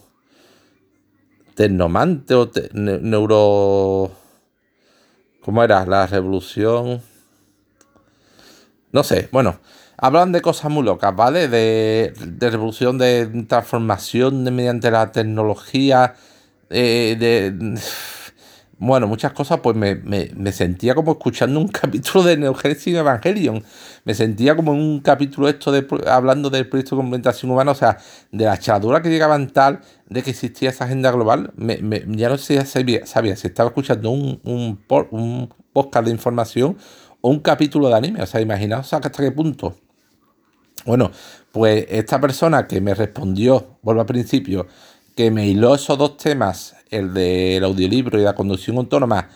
tecnomante 1.55 2.35
o 2.35 2.51
neuro 2.73 4.22
¿Cómo 5.43 5.63
era? 5.63 5.85
La 5.85 6.07
revolución. 6.07 7.01
No 8.91 9.03
sé, 9.03 9.27
bueno. 9.31 9.59
Hablan 9.97 10.31
de 10.31 10.41
cosas 10.41 10.71
muy 10.71 10.83
locas, 10.83 11.15
¿vale? 11.15 11.47
De, 11.47 12.13
revolución, 12.39 12.97
de 12.97 13.45
transformación 13.47 14.43
mediante 14.53 14.89
la 14.91 15.11
tecnología, 15.11 16.15
eh, 16.69 17.15
de 17.17 17.79
bueno, 18.85 19.07
muchas 19.07 19.31
cosas, 19.31 19.59
pues 19.61 19.75
me, 19.75 20.51
sentía 20.51 20.93
como 20.93 21.13
escuchando 21.13 21.59
un 21.59 21.67
capítulo 21.69 22.23
de 22.23 22.37
Neogénesis 22.37 22.93
Evangelion. 22.95 23.63
Me 24.03 24.13
sentía 24.13 24.55
como 24.55 24.73
en 24.73 24.79
un 24.79 24.99
capítulo 24.99 25.47
esto 25.47 25.71
de 25.71 25.87
hablando 26.07 26.49
del 26.49 26.67
proyecto 26.67 26.95
de 26.95 26.99
complementación 26.99 27.51
humana, 27.51 27.71
o 27.71 27.75
sea, 27.75 27.97
de 28.31 28.45
la 28.45 28.55
echadura 28.55 29.01
que 29.01 29.09
llegaban 29.09 29.49
tal 29.51 29.79
de 30.09 30.21
que 30.21 30.31
existía 30.31 30.69
esa 30.69 30.83
agenda 30.85 31.11
global. 31.11 31.53
Me, 31.55 31.79
ya 32.07 32.29
no 32.29 32.37
sé, 32.37 32.63
sabía, 32.65 33.05
sabía 33.05 33.35
si 33.35 33.47
estaba 33.47 33.69
escuchando 33.69 34.11
un, 34.11 34.41
un, 34.43 34.79
un 35.11 35.53
podcast 35.71 36.05
de 36.05 36.11
información 36.11 36.77
o 37.21 37.29
un 37.29 37.39
capítulo 37.39 37.87
de 37.87 37.95
anime. 37.95 38.21
O 38.21 38.25
sea, 38.25 38.41
imaginaos 38.41 38.93
hasta 38.93 39.09
qué 39.09 39.31
punto. 39.31 39.75
Bueno, 40.85 41.11
pues 41.53 41.85
esta 41.89 42.19
persona 42.19 42.67
que 42.67 42.81
me 42.81 42.93
respondió, 42.93 43.77
vuelvo 43.81 44.01
al 44.01 44.07
principio, 44.07 44.67
que 45.15 45.31
me 45.31 45.47
hiló 45.47 45.75
esos 45.75 45.97
dos 45.97 46.17
temas, 46.17 46.75
el 46.89 47.13
del 47.13 47.63
audiolibro 47.63 48.19
y 48.19 48.23
la 48.23 48.35
conducción 48.35 48.77
autónoma, 48.77 49.29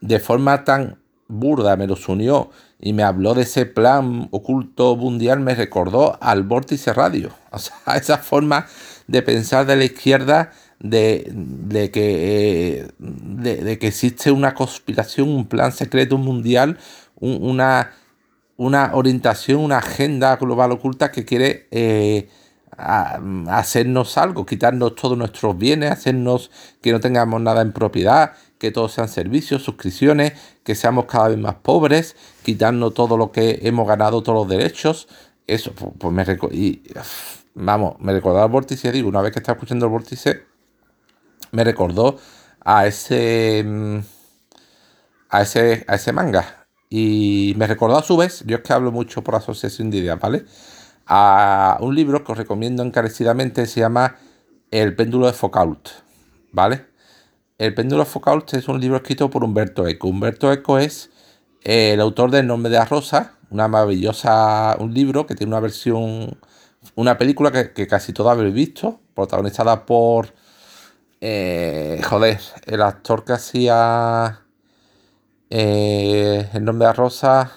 de 0.00 0.20
forma 0.20 0.64
tan 0.64 0.98
burda, 1.28 1.76
me 1.76 1.86
los 1.86 2.08
unió 2.08 2.50
y 2.80 2.92
me 2.92 3.02
habló 3.02 3.34
de 3.34 3.42
ese 3.42 3.66
plan 3.66 4.28
oculto 4.30 4.96
mundial, 4.96 5.40
me 5.40 5.54
recordó 5.54 6.18
al 6.20 6.42
vórtice 6.42 6.92
radio. 6.92 7.30
O 7.50 7.58
sea, 7.58 7.96
esa 7.96 8.18
forma 8.18 8.66
de 9.06 9.22
pensar 9.22 9.64
de 9.64 9.74
la 9.74 9.84
izquierda 9.84 10.52
de, 10.80 11.26
de 11.32 11.90
que, 11.90 12.80
eh, 12.80 12.88
de, 12.98 13.78
que 13.78 13.86
existe 13.86 14.30
una 14.30 14.54
conspiración, 14.54 15.30
un 15.30 15.46
plan 15.46 15.72
secreto 15.72 16.18
mundial, 16.18 16.78
una, 17.16 17.92
una 18.58 18.90
orientación, 18.94 19.60
una 19.60 19.78
agenda 19.78 20.36
global 20.36 20.72
oculta 20.72 21.10
que 21.10 21.24
quiere 21.24 21.68
eh, 21.70 22.28
a, 22.76 23.20
hacernos 23.48 24.18
algo, 24.18 24.46
quitarnos 24.46 24.94
todos 24.94 25.16
nuestros 25.16 25.56
bienes, 25.56 25.90
hacernos 25.90 26.50
que 26.80 26.92
no 26.92 27.00
tengamos 27.00 27.40
nada 27.40 27.62
en 27.62 27.72
propiedad, 27.72 28.32
que 28.58 28.70
todos 28.70 28.92
sean 28.92 29.08
servicios, 29.08 29.62
suscripciones, 29.62 30.32
que 30.64 30.74
seamos 30.74 31.06
cada 31.06 31.28
vez 31.28 31.38
más 31.38 31.54
pobres, 31.56 32.16
quitarnos 32.42 32.94
todo 32.94 33.16
lo 33.16 33.32
que 33.32 33.60
hemos 33.62 33.86
ganado, 33.86 34.22
todos 34.22 34.46
los 34.46 34.48
derechos. 34.48 35.08
Eso, 35.46 35.72
pues, 35.72 36.12
me 36.12 36.24
y, 36.52 36.82
vamos, 37.54 37.96
me 38.00 38.12
recordó 38.12 38.42
al 38.42 38.50
vórtice, 38.50 38.92
digo, 38.92 39.08
una 39.08 39.22
vez 39.22 39.32
que 39.32 39.38
estaba 39.38 39.56
escuchando 39.56 39.86
el 39.86 39.92
vórtice, 39.92 40.42
me 41.52 41.64
recordó 41.64 42.18
a 42.60 42.86
ese 42.86 43.64
mm, 43.64 43.98
a 45.30 45.42
ese 45.42 45.84
a 45.88 45.94
ese 45.94 46.12
manga 46.12 46.66
y 46.90 47.54
me 47.56 47.66
recordó 47.66 47.98
a 47.98 48.02
su 48.02 48.16
vez, 48.16 48.42
yo 48.46 48.56
es 48.56 48.62
que 48.62 48.72
hablo 48.72 48.92
mucho 48.92 49.22
por 49.22 49.34
asociación 49.34 49.90
de 49.90 49.98
ideas, 49.98 50.18
¿vale? 50.18 50.44
A 51.08 51.78
un 51.80 51.94
libro 51.94 52.22
que 52.22 52.32
os 52.32 52.38
recomiendo 52.38 52.82
encarecidamente, 52.82 53.66
se 53.66 53.80
llama 53.80 54.16
El 54.70 54.94
péndulo 54.94 55.26
de 55.26 55.32
Foucault, 55.32 55.88
¿vale? 56.52 56.86
El 57.56 57.74
péndulo 57.74 58.04
de 58.04 58.10
Foucault 58.10 58.52
es 58.54 58.68
un 58.68 58.78
libro 58.78 58.98
escrito 58.98 59.30
por 59.30 59.42
Humberto 59.42 59.88
Eco. 59.88 60.08
Humberto 60.08 60.52
Eco 60.52 60.78
es 60.78 61.10
el 61.62 62.00
autor 62.00 62.30
del 62.30 62.46
Nombre 62.46 62.70
de 62.70 62.78
la 62.78 62.84
Rosa, 62.84 63.38
una 63.50 63.68
maravillosa, 63.68 64.76
un 64.78 64.92
libro 64.92 65.26
que 65.26 65.34
tiene 65.34 65.50
una 65.50 65.60
versión, 65.60 66.38
una 66.94 67.16
película 67.16 67.50
que, 67.50 67.86
casi 67.86 68.12
todos 68.12 68.30
habéis 68.30 68.54
visto, 68.54 69.00
protagonizada 69.14 69.86
por, 69.86 70.34
eh, 71.22 72.02
joder, 72.04 72.38
el 72.66 72.82
actor 72.82 73.24
que 73.24 73.32
hacía 73.32 74.42
eh, 75.48 76.50
el 76.52 76.64
Nombre 76.64 76.86
de 76.86 76.90
la 76.90 76.92
Rosa, 76.92 77.50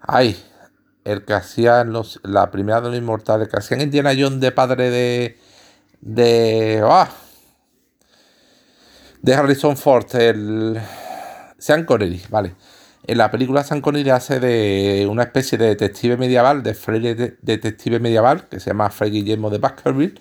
ay, 0.00 0.36
el 1.04 1.24
que 1.24 1.34
hacía 1.34 1.84
los, 1.84 2.20
la 2.22 2.50
primera 2.50 2.80
de 2.80 2.88
los 2.88 2.98
inmortales, 2.98 3.48
que 3.48 3.56
hacía 3.56 3.82
Indiana 3.82 4.12
Jones 4.18 4.40
de 4.40 4.52
padre 4.52 4.90
de. 4.90 5.38
de. 6.00 6.82
¡ah! 6.84 7.08
de 9.24 9.34
Harrison 9.34 9.76
Ford, 9.76 10.06
el. 10.16 10.78
Sean 11.58 11.84
Connery, 11.84 12.22
vale. 12.28 12.54
En 13.06 13.18
la 13.18 13.30
película 13.30 13.64
Sean 13.64 13.80
Connery 13.80 14.10
hace 14.10 14.38
de 14.38 15.06
una 15.10 15.22
especie 15.22 15.56
de 15.56 15.68
detective 15.68 16.18
medieval, 16.18 16.62
de 16.62 16.74
Freddy 16.74 17.34
detective 17.40 18.00
medieval, 18.00 18.48
que 18.48 18.60
se 18.60 18.70
llama 18.70 18.90
Fred 18.90 19.12
Guillermo 19.12 19.48
de 19.48 19.58
Baskerville. 19.58 20.20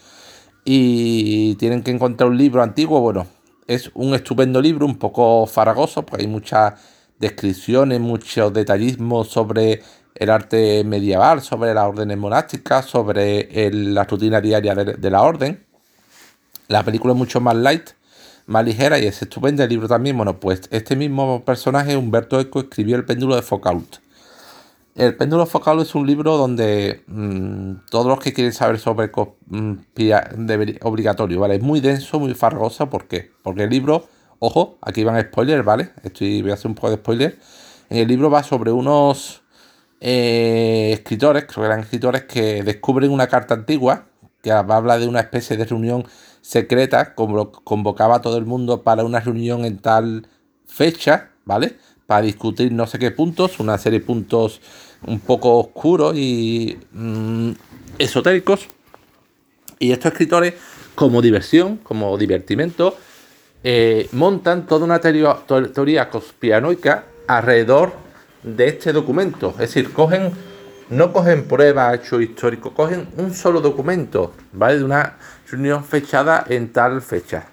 Y 0.64 1.56
tienen 1.56 1.84
que 1.84 1.92
encontrar 1.92 2.30
un 2.30 2.38
libro 2.38 2.64
antiguo. 2.64 3.02
Bueno, 3.02 3.28
es 3.68 3.92
un 3.94 4.14
estupendo 4.14 4.62
libro, 4.62 4.86
un 4.86 4.98
poco 4.98 5.46
faragoso, 5.48 6.06
porque 6.06 6.24
hay 6.24 6.30
muchas 6.30 6.74
descripciones, 7.20 8.00
mucho 8.00 8.52
detallismo 8.52 9.26
sobre 9.26 9.82
el 10.16 10.30
arte 10.30 10.84
medieval, 10.84 11.42
sobre 11.42 11.74
las 11.74 11.86
órdenes 11.86 12.18
monásticas, 12.18 12.86
sobre 12.86 13.72
la 13.72 14.04
rutina 14.04 14.42
diaria 14.42 14.76
de, 14.76 15.10
la 15.10 15.22
orden. 15.22 15.66
La 16.68 16.84
película 16.84 17.14
es 17.14 17.18
mucho 17.18 17.42
más 17.42 17.56
light, 17.56 17.92
más 18.46 18.66
ligera 18.66 19.00
y 19.00 19.06
es 19.06 19.22
estupenda. 19.22 19.64
El 19.64 19.70
libro 19.70 19.88
también, 19.88 20.16
bueno, 20.16 20.40
pues 20.40 20.62
este 20.72 20.96
mismo 20.96 21.44
personaje, 21.44 21.98
Humberto 21.98 22.40
Eco, 22.40 22.62
escribió 22.62 22.96
El 22.96 23.06
péndulo 23.06 23.36
de 23.36 23.42
Foucault. 23.42 23.98
El 24.96 25.16
péndulo 25.16 25.46
de 25.46 25.50
Foucault 25.50 25.82
es 25.82 25.96
un 25.96 26.06
libro 26.06 26.38
donde 26.38 27.04
mm, 27.08 27.90
todos 27.90 28.06
los 28.06 28.20
que 28.20 28.32
quieren 28.32 28.54
saber 28.54 28.78
sobre 28.78 29.12
mm, 29.48 29.74
obligatorio, 30.82 31.40
¿vale? 31.40 31.56
Es 31.56 31.64
muy 31.64 31.80
denso, 31.80 32.20
muy 32.20 32.36
farragoso, 32.36 32.90
¿por 32.90 33.08
qué? 33.08 33.32
Porque 33.42 33.64
el 33.64 33.72
libro, 33.72 34.08
ojo, 34.38 34.78
aquí 34.82 35.04
van 35.04 35.20
spoilers, 35.20 35.66
¿vale? 35.66 35.90
Estoy, 36.04 36.44
voy 36.44 36.52
a 36.52 36.54
hacer 36.54 36.68
un 36.68 36.76
poco 36.76 36.92
de 36.92 36.98
spoiler. 36.98 37.40
En 37.90 37.98
el 37.98 38.08
libro 38.08 38.30
va 38.30 38.44
sobre 38.44 38.72
unos 38.72 39.43
eh, 40.06 40.92
escritores, 40.92 41.46
creo 41.46 41.62
que 41.62 41.66
eran 41.66 41.80
escritores 41.80 42.24
que 42.24 42.62
descubren 42.62 43.10
una 43.10 43.28
carta 43.28 43.54
antigua 43.54 44.04
que 44.42 44.52
habla 44.52 45.00
de 45.00 45.08
una 45.08 45.22
especie 45.22 45.56
de 45.56 45.64
reunión 45.64 46.06
secreta, 46.42 47.16
como 47.16 47.54
convocaba 47.54 48.18
a 48.18 48.22
todo 48.22 48.38
el 48.38 48.46
mundo 48.46 48.84
para 48.84 49.06
una 49.06 49.22
reunión 49.22 49.64
en 49.64 49.78
tal 49.78 50.28
fecha, 50.68 51.30
¿vale? 51.46 51.78
Para 52.06 52.24
discutir 52.24 52.74
no 52.74 52.86
sé 52.86 53.00
qué 53.00 53.12
puntos, 53.12 53.62
una 53.62 53.78
serie 53.78 54.02
de 54.02 54.06
puntos 54.06 54.60
un 55.08 55.22
poco 55.22 55.58
oscuros 55.58 56.18
y 56.18 56.78
mm, 56.92 57.52
esotéricos. 57.98 58.68
Y 59.80 59.94
estos 59.94 60.12
escritores, 60.12 60.56
como 60.96 61.22
diversión, 61.22 61.78
como 61.78 62.18
divertimento, 62.18 62.98
eh, 63.64 64.10
montan 64.12 64.68
toda 64.68 64.84
una 64.84 65.00
teoría 65.00 66.10
conspiranoica 66.10 67.06
alrededor 67.26 68.03
de 68.44 68.68
este 68.68 68.94
documento. 68.94 69.52
Es 69.52 69.74
decir, 69.74 69.92
cogen, 69.94 70.32
no 70.90 71.14
cogen 71.14 71.46
pruebas, 71.46 71.96
hechos 71.96 72.22
históricos, 72.22 72.74
cogen 72.74 73.08
un 73.18 73.34
solo 73.34 73.62
documento, 73.62 74.34
¿vale? 74.52 74.78
De 74.78 74.84
una 74.84 75.18
reunión 75.50 75.84
fechada 75.84 76.46
en 76.48 76.72
tal 76.72 77.02
fecha. 77.02 77.48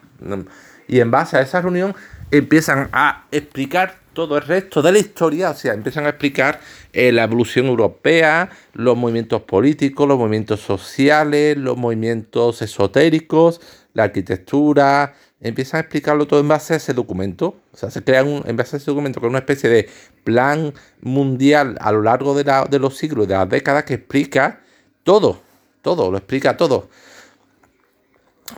Y 0.88 1.00
en 1.00 1.11
base 1.11 1.37
a 1.37 1.40
esa 1.40 1.61
reunión 1.61 1.94
empiezan 2.30 2.88
a 2.92 3.25
explicar 3.30 4.00
todo 4.12 4.37
el 4.37 4.42
resto 4.42 4.82
de 4.82 4.92
la 4.92 4.99
historia, 4.99 5.50
o 5.50 5.54
sea, 5.54 5.73
empiezan 5.73 6.04
a 6.06 6.11
explicar 6.11 6.61
eh, 6.92 7.12
la 7.12 7.23
evolución 7.23 7.66
europea, 7.66 8.50
los 8.75 8.97
movimientos 8.97 9.42
políticos, 9.42 10.09
los 10.09 10.18
movimientos 10.18 10.61
sociales, 10.61 11.56
los 11.56 11.76
movimientos 11.76 12.61
esotéricos, 12.61 13.61
la 13.94 14.04
arquitectura, 14.04 15.14
empiezan 15.40 15.78
a 15.78 15.80
explicarlo 15.82 16.26
todo 16.26 16.40
en 16.40 16.49
base 16.49 16.75
a 16.75 16.76
ese 16.76 16.92
documento. 16.94 17.56
O 17.73 17.76
sea, 17.76 17.90
se 17.90 18.02
crea 18.02 18.25
un, 18.25 18.42
en 18.47 18.56
base 18.56 18.76
a 18.76 18.78
ese 18.78 18.90
documento, 18.90 19.20
que 19.20 19.26
es 19.26 19.30
una 19.30 19.38
especie 19.38 19.70
de 19.70 19.88
plan 20.25 20.73
mundial 21.00 21.76
a 21.80 21.92
lo 21.92 22.02
largo 22.02 22.35
de, 22.35 22.44
la, 22.44 22.64
de 22.64 22.78
los 22.78 22.97
siglos, 22.97 23.28
de 23.28 23.35
las 23.35 23.49
décadas, 23.49 23.85
que 23.85 23.94
explica 23.94 24.61
todo, 25.02 25.40
todo, 25.82 26.11
lo 26.11 26.18
explica 26.18 26.56
todo. 26.56 26.88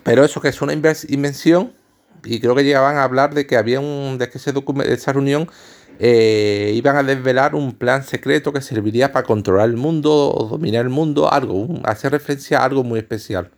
Pero 0.02 0.24
eso 0.24 0.40
que 0.40 0.48
es 0.48 0.62
una 0.62 0.72
invención, 0.72 1.72
y 2.24 2.40
creo 2.40 2.54
que 2.54 2.64
llegaban 2.64 2.96
a 2.96 3.04
hablar 3.04 3.34
de 3.34 3.46
que 3.46 3.56
había 3.56 3.80
un, 3.80 4.18
de 4.18 4.28
que 4.28 4.38
ese 4.38 4.52
esa 4.86 5.12
reunión 5.12 5.48
eh, 5.98 6.72
iban 6.74 6.96
a 6.96 7.02
desvelar 7.02 7.54
un 7.54 7.74
plan 7.74 8.02
secreto 8.04 8.52
que 8.52 8.60
serviría 8.60 9.12
para 9.12 9.26
controlar 9.26 9.68
el 9.68 9.76
mundo 9.76 10.32
o 10.34 10.48
dominar 10.48 10.82
el 10.82 10.88
mundo, 10.88 11.32
algo, 11.32 11.68
hace 11.84 12.08
referencia 12.08 12.58
a 12.58 12.64
algo 12.64 12.82
muy 12.82 12.98
especial, 12.98 13.50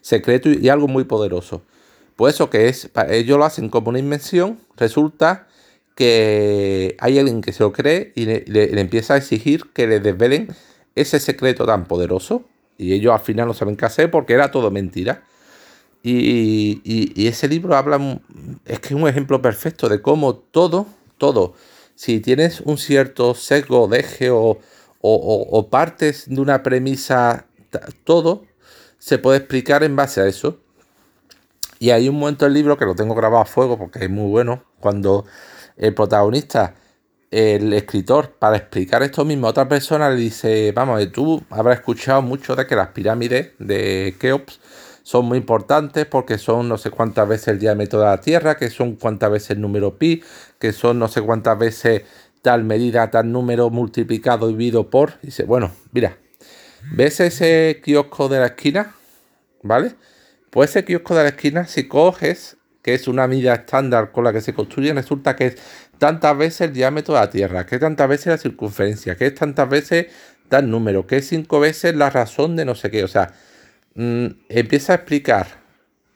secreto 0.00 0.48
y, 0.48 0.68
algo 0.68 0.88
muy 0.88 1.04
poderoso. 1.04 1.62
Pues 2.20 2.34
eso 2.34 2.50
que 2.50 2.68
es, 2.68 2.90
ellos 3.08 3.38
lo 3.38 3.46
hacen 3.46 3.70
como 3.70 3.88
una 3.88 3.98
invención, 3.98 4.60
resulta 4.76 5.48
que 5.94 6.94
hay 7.00 7.18
alguien 7.18 7.40
que 7.40 7.54
se 7.54 7.62
lo 7.62 7.72
cree 7.72 8.12
y 8.14 8.26
le, 8.26 8.78
empieza 8.78 9.14
a 9.14 9.16
exigir 9.16 9.70
que 9.72 9.86
le 9.86 10.00
desvelen 10.00 10.54
ese 10.94 11.18
secreto 11.18 11.64
tan 11.64 11.86
poderoso. 11.86 12.44
Y 12.76 12.92
ellos 12.92 13.14
al 13.14 13.20
final 13.20 13.46
no 13.46 13.54
saben 13.54 13.74
qué 13.74 13.86
hacer 13.86 14.10
porque 14.10 14.34
era 14.34 14.50
todo 14.50 14.70
mentira. 14.70 15.22
Y, 16.02 17.26
ese 17.26 17.48
libro 17.48 17.74
habla, 17.74 18.20
es 18.66 18.80
que 18.80 18.88
es 18.88 19.00
un 19.00 19.08
ejemplo 19.08 19.40
perfecto 19.40 19.88
de 19.88 20.02
cómo 20.02 20.34
todo, 20.34 20.88
todo, 21.16 21.54
si 21.94 22.20
tienes 22.20 22.60
un 22.60 22.76
cierto 22.76 23.34
sesgo 23.34 23.88
de 23.88 24.04
o, 25.00 25.68
partes 25.70 26.28
de 26.28 26.38
una 26.38 26.62
premisa, 26.62 27.46
todo 28.04 28.44
se 28.98 29.16
puede 29.16 29.38
explicar 29.38 29.84
en 29.84 29.96
base 29.96 30.20
a 30.20 30.26
eso. 30.26 30.60
Y 31.82 31.92
hay 31.92 32.10
un 32.10 32.18
momento 32.18 32.44
del 32.44 32.52
libro 32.52 32.76
que 32.76 32.84
lo 32.84 32.94
tengo 32.94 33.14
grabado 33.14 33.42
a 33.42 33.46
fuego 33.46 33.78
porque 33.78 34.04
es 34.04 34.10
muy 34.10 34.28
bueno, 34.28 34.64
cuando 34.80 35.24
el 35.78 35.94
protagonista, 35.94 36.74
el 37.30 37.72
escritor, 37.72 38.32
para 38.38 38.58
explicar 38.58 39.02
esto 39.02 39.24
mismo 39.24 39.46
a 39.46 39.50
otra 39.50 39.66
persona 39.66 40.10
le 40.10 40.16
dice, 40.16 40.72
vamos, 40.72 41.00
tú 41.10 41.42
habrás 41.48 41.78
escuchado 41.78 42.20
mucho 42.20 42.54
de 42.54 42.66
que 42.66 42.76
las 42.76 42.88
pirámides 42.88 43.52
de 43.58 44.14
Keops 44.20 44.60
son 45.04 45.24
muy 45.24 45.38
importantes 45.38 46.04
porque 46.04 46.36
son 46.36 46.68
no 46.68 46.76
sé 46.76 46.90
cuántas 46.90 47.26
veces 47.26 47.48
el 47.48 47.58
diámetro 47.58 47.98
de 48.00 48.04
la 48.04 48.20
Tierra, 48.20 48.58
que 48.58 48.68
son 48.68 48.96
cuántas 48.96 49.30
veces 49.30 49.52
el 49.52 49.62
número 49.62 49.96
pi, 49.96 50.22
que 50.58 50.74
son 50.74 50.98
no 50.98 51.08
sé 51.08 51.22
cuántas 51.22 51.58
veces 51.58 52.02
tal 52.42 52.62
medida, 52.62 53.10
tal 53.10 53.32
número 53.32 53.70
multiplicado 53.70 54.48
dividido 54.48 54.90
por. 54.90 55.18
Dice, 55.22 55.44
bueno, 55.44 55.70
mira, 55.92 56.18
¿ves 56.92 57.20
ese 57.20 57.80
kiosco 57.82 58.28
de 58.28 58.40
la 58.40 58.46
esquina? 58.48 58.94
¿Vale? 59.62 59.94
Pues 60.50 60.70
ese 60.70 60.84
kiosco 60.84 61.14
de 61.14 61.22
la 61.22 61.28
esquina, 61.30 61.66
si 61.66 61.88
coges, 61.88 62.56
que 62.82 62.94
es 62.94 63.08
una 63.08 63.26
medida 63.26 63.54
estándar 63.54 64.12
con 64.12 64.24
la 64.24 64.32
que 64.32 64.40
se 64.40 64.54
construye, 64.54 64.92
resulta 64.92 65.36
que 65.36 65.46
es 65.46 65.56
tantas 65.98 66.36
veces 66.36 66.62
el 66.62 66.72
diámetro 66.72 67.14
de 67.14 67.20
la 67.20 67.30
Tierra, 67.30 67.66
que 67.66 67.76
es 67.76 67.80
tantas 67.80 68.08
veces 68.08 68.26
la 68.28 68.38
circunferencia, 68.38 69.16
que 69.16 69.26
es 69.26 69.34
tantas 69.34 69.68
veces 69.68 70.06
tal 70.48 70.70
número, 70.70 71.06
que 71.06 71.18
es 71.18 71.28
cinco 71.28 71.60
veces 71.60 71.94
la 71.94 72.10
razón 72.10 72.56
de 72.56 72.64
no 72.64 72.74
sé 72.74 72.90
qué. 72.90 73.04
O 73.04 73.08
sea, 73.08 73.32
Mm, 73.94 74.26
empieza 74.48 74.92
a 74.92 74.96
explicar 74.96 75.46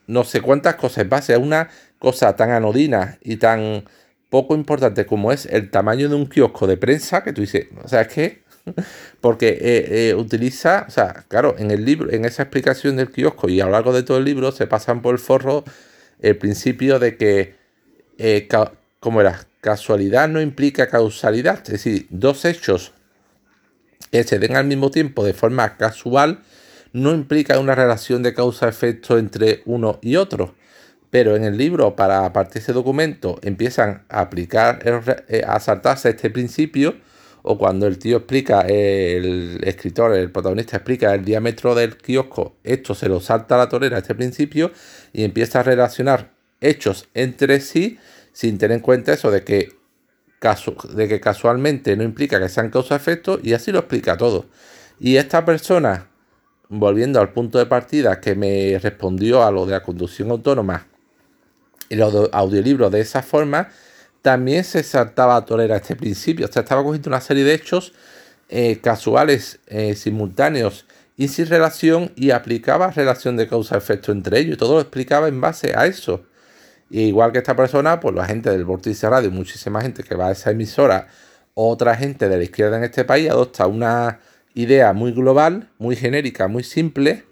no 0.07 0.25
sé 0.25 0.41
cuántas 0.41 0.77
cosas 0.77 0.99
en 1.05 1.11
base 1.11 1.35
a 1.35 1.39
una 1.39 1.71
cosa 1.99 2.37
tan 2.37 2.51
anodina 2.51 3.19
y 3.23 3.37
tan 3.37 3.85
poco 4.31 4.55
importante 4.55 5.07
como 5.07 5.33
es 5.33 5.47
el 5.47 5.71
tamaño 5.71 6.09
de 6.09 6.15
un 6.15 6.27
kiosco 6.27 6.67
de 6.67 6.77
prensa, 6.77 7.23
que 7.25 7.33
tú 7.33 7.41
dices, 7.41 7.69
o 7.83 7.89
sea, 7.89 8.03
es 8.03 8.09
que, 8.09 8.44
porque 9.21 9.49
eh, 9.49 10.09
eh, 10.11 10.15
utiliza, 10.15 10.85
o 10.89 10.91
sea, 10.91 11.25
claro, 11.29 11.55
en 11.59 11.71
el 11.71 11.85
libro, 11.85 12.13
en 12.13 12.25
esa 12.25 12.45
explicación 12.45 12.97
del 12.97 13.11
kiosco 13.11 13.49
y 13.49 13.61
a 13.61 13.67
lo 13.67 13.73
largo 13.73 13.93
de 13.93 14.03
todo 14.03 14.19
el 14.19 14.25
libro 14.25 14.53
se 14.53 14.67
pasan 14.67 15.03
por 15.03 15.15
el 15.15 15.19
forro 15.19 15.65
el 16.21 16.37
principio 16.37 16.99
de 16.99 17.17
que, 17.17 17.55
eh, 18.19 18.49
como 19.01 19.21
era? 19.21 19.47
Casualidad 19.61 20.29
no 20.29 20.41
implica 20.41 20.89
causalidad, 20.89 21.61
es 21.65 21.71
decir, 21.71 22.07
dos 22.11 22.45
hechos 22.45 22.93
que 24.11 24.23
se 24.25 24.39
den 24.39 24.57
al 24.57 24.67
mismo 24.67 24.91
tiempo 24.91 25.25
de 25.25 25.35
forma 25.35 25.77
casual, 25.77 26.41
no 26.93 27.13
implica 27.13 27.59
una 27.59 27.75
relación 27.75 28.23
de 28.23 28.35
causa-efecto 28.35 29.19
entre 29.19 29.63
uno 29.65 29.99
y 30.03 30.17
otro. 30.17 30.55
Pero 31.11 31.35
en 31.37 31.45
el 31.45 31.57
libro, 31.57 31.97
para 31.97 32.33
partir 32.33 32.55
de 32.55 32.61
ese 32.61 32.73
documento, 32.73 33.39
empiezan 33.43 34.05
a 34.09 34.21
aplicar, 34.21 34.81
eh, 35.29 35.43
a 35.47 35.59
saltarse 35.61 36.11
este 36.11 36.31
principio, 36.31 36.97
o 37.47 37.59
cuando 37.59 37.87
el 37.87 37.99
tío 37.99 38.17
explica, 38.17 38.63
el 38.63 39.61
escritor, 39.65 40.15
el 40.15 40.31
protagonista 40.31 40.79
explica 40.79 41.13
el 41.15 41.27
diámetro 41.27 41.75
del 41.75 41.99
kiosco, 41.99 42.57
esto 42.65 42.95
se 42.95 43.07
lo 43.07 43.21
salta 43.21 43.57
a 43.57 43.59
la 43.59 43.69
torera, 43.69 43.99
este 43.99 44.15
principio, 44.15 44.73
y 45.13 45.25
empieza 45.25 45.61
a 45.61 45.63
relacionar 45.63 46.33
hechos 46.63 47.07
entre 47.13 47.61
sí, 47.61 47.99
sin 48.33 48.57
tener 48.57 48.77
en 48.79 48.81
cuenta 48.81 49.13
eso 49.13 49.31
de 49.31 49.45
que, 49.45 49.69
de 50.95 51.09
que 51.09 51.21
casualmente 51.21 51.95
no 51.99 52.03
implica 52.03 52.41
que 52.41 52.49
sean 52.49 52.71
causa-efecto, 52.71 53.39
y 53.43 53.53
así 53.53 53.73
lo 53.73 53.81
explica 53.81 54.17
todo. 54.17 54.47
Y 54.99 55.17
esta 55.17 55.45
persona 55.45 56.09
volviendo 56.71 57.21
al 57.21 57.35
punto 57.35 57.59
de 57.59 57.67
partida 57.67 58.23
que 58.23 58.35
me 58.35 58.79
respondió 58.79 59.45
a 59.45 59.51
lo 59.51 59.67
de 59.67 59.73
la 59.73 59.83
conducción 59.83 60.31
autónoma 60.31 60.87
y 61.91 61.97
los 61.97 62.31
audiolibros 62.33 62.91
de 62.91 63.01
esa 63.01 63.23
forma, 63.23 63.69
también 64.25 64.65
se 64.65 64.83
saltaba 64.83 65.37
a 65.37 65.45
tolerar 65.45 65.83
este 65.83 65.97
principio. 65.97 66.47
O 66.47 66.51
sea, 66.51 66.63
estaba 66.63 66.83
cogiendo 66.83 67.11
una 67.11 67.21
serie 67.21 67.45
de 67.45 67.53
hechos 67.53 67.93
eh, 68.49 68.79
casuales, 68.81 69.59
eh, 69.67 69.95
simultáneos 69.97 70.87
y 71.19 71.29
sin 71.29 71.47
relación 71.47 72.11
y 72.17 72.31
aplicaba 72.31 72.91
relación 72.91 73.37
de 73.37 73.47
causa-efecto 73.47 74.13
entre 74.13 74.39
ellos 74.39 74.55
y 74.55 74.57
todo 74.57 74.77
lo 74.77 74.81
explicaba 74.81 75.29
en 75.29 75.43
base 75.43 75.75
a 75.77 75.85
eso. 75.85 76.25
Igual 76.89 77.33
que 77.33 77.39
esta 77.39 77.55
persona, 77.55 78.01
pues 78.01 78.15
la 78.15 78.25
gente 78.25 78.49
del 78.49 78.65
Vórtice 78.65 79.11
Radio, 79.11 79.31
muchísima 79.31 79.83
gente 79.83 80.03
que 80.03 80.15
va 80.15 80.29
a 80.29 80.33
esa 80.33 80.53
emisora, 80.53 81.09
otra 81.53 81.95
gente 81.95 82.27
de 82.31 82.39
la 82.39 82.45
izquierda 82.45 82.79
en 82.79 82.85
este 82.85 83.05
país 83.05 83.29
adopta 83.29 83.67
una 83.67 84.21
idea 84.55 84.95
muy 84.95 85.13
global, 85.13 85.69
muy 85.77 85.97
genérica, 85.97 86.49
muy 86.49 86.65
simple, 86.65 87.25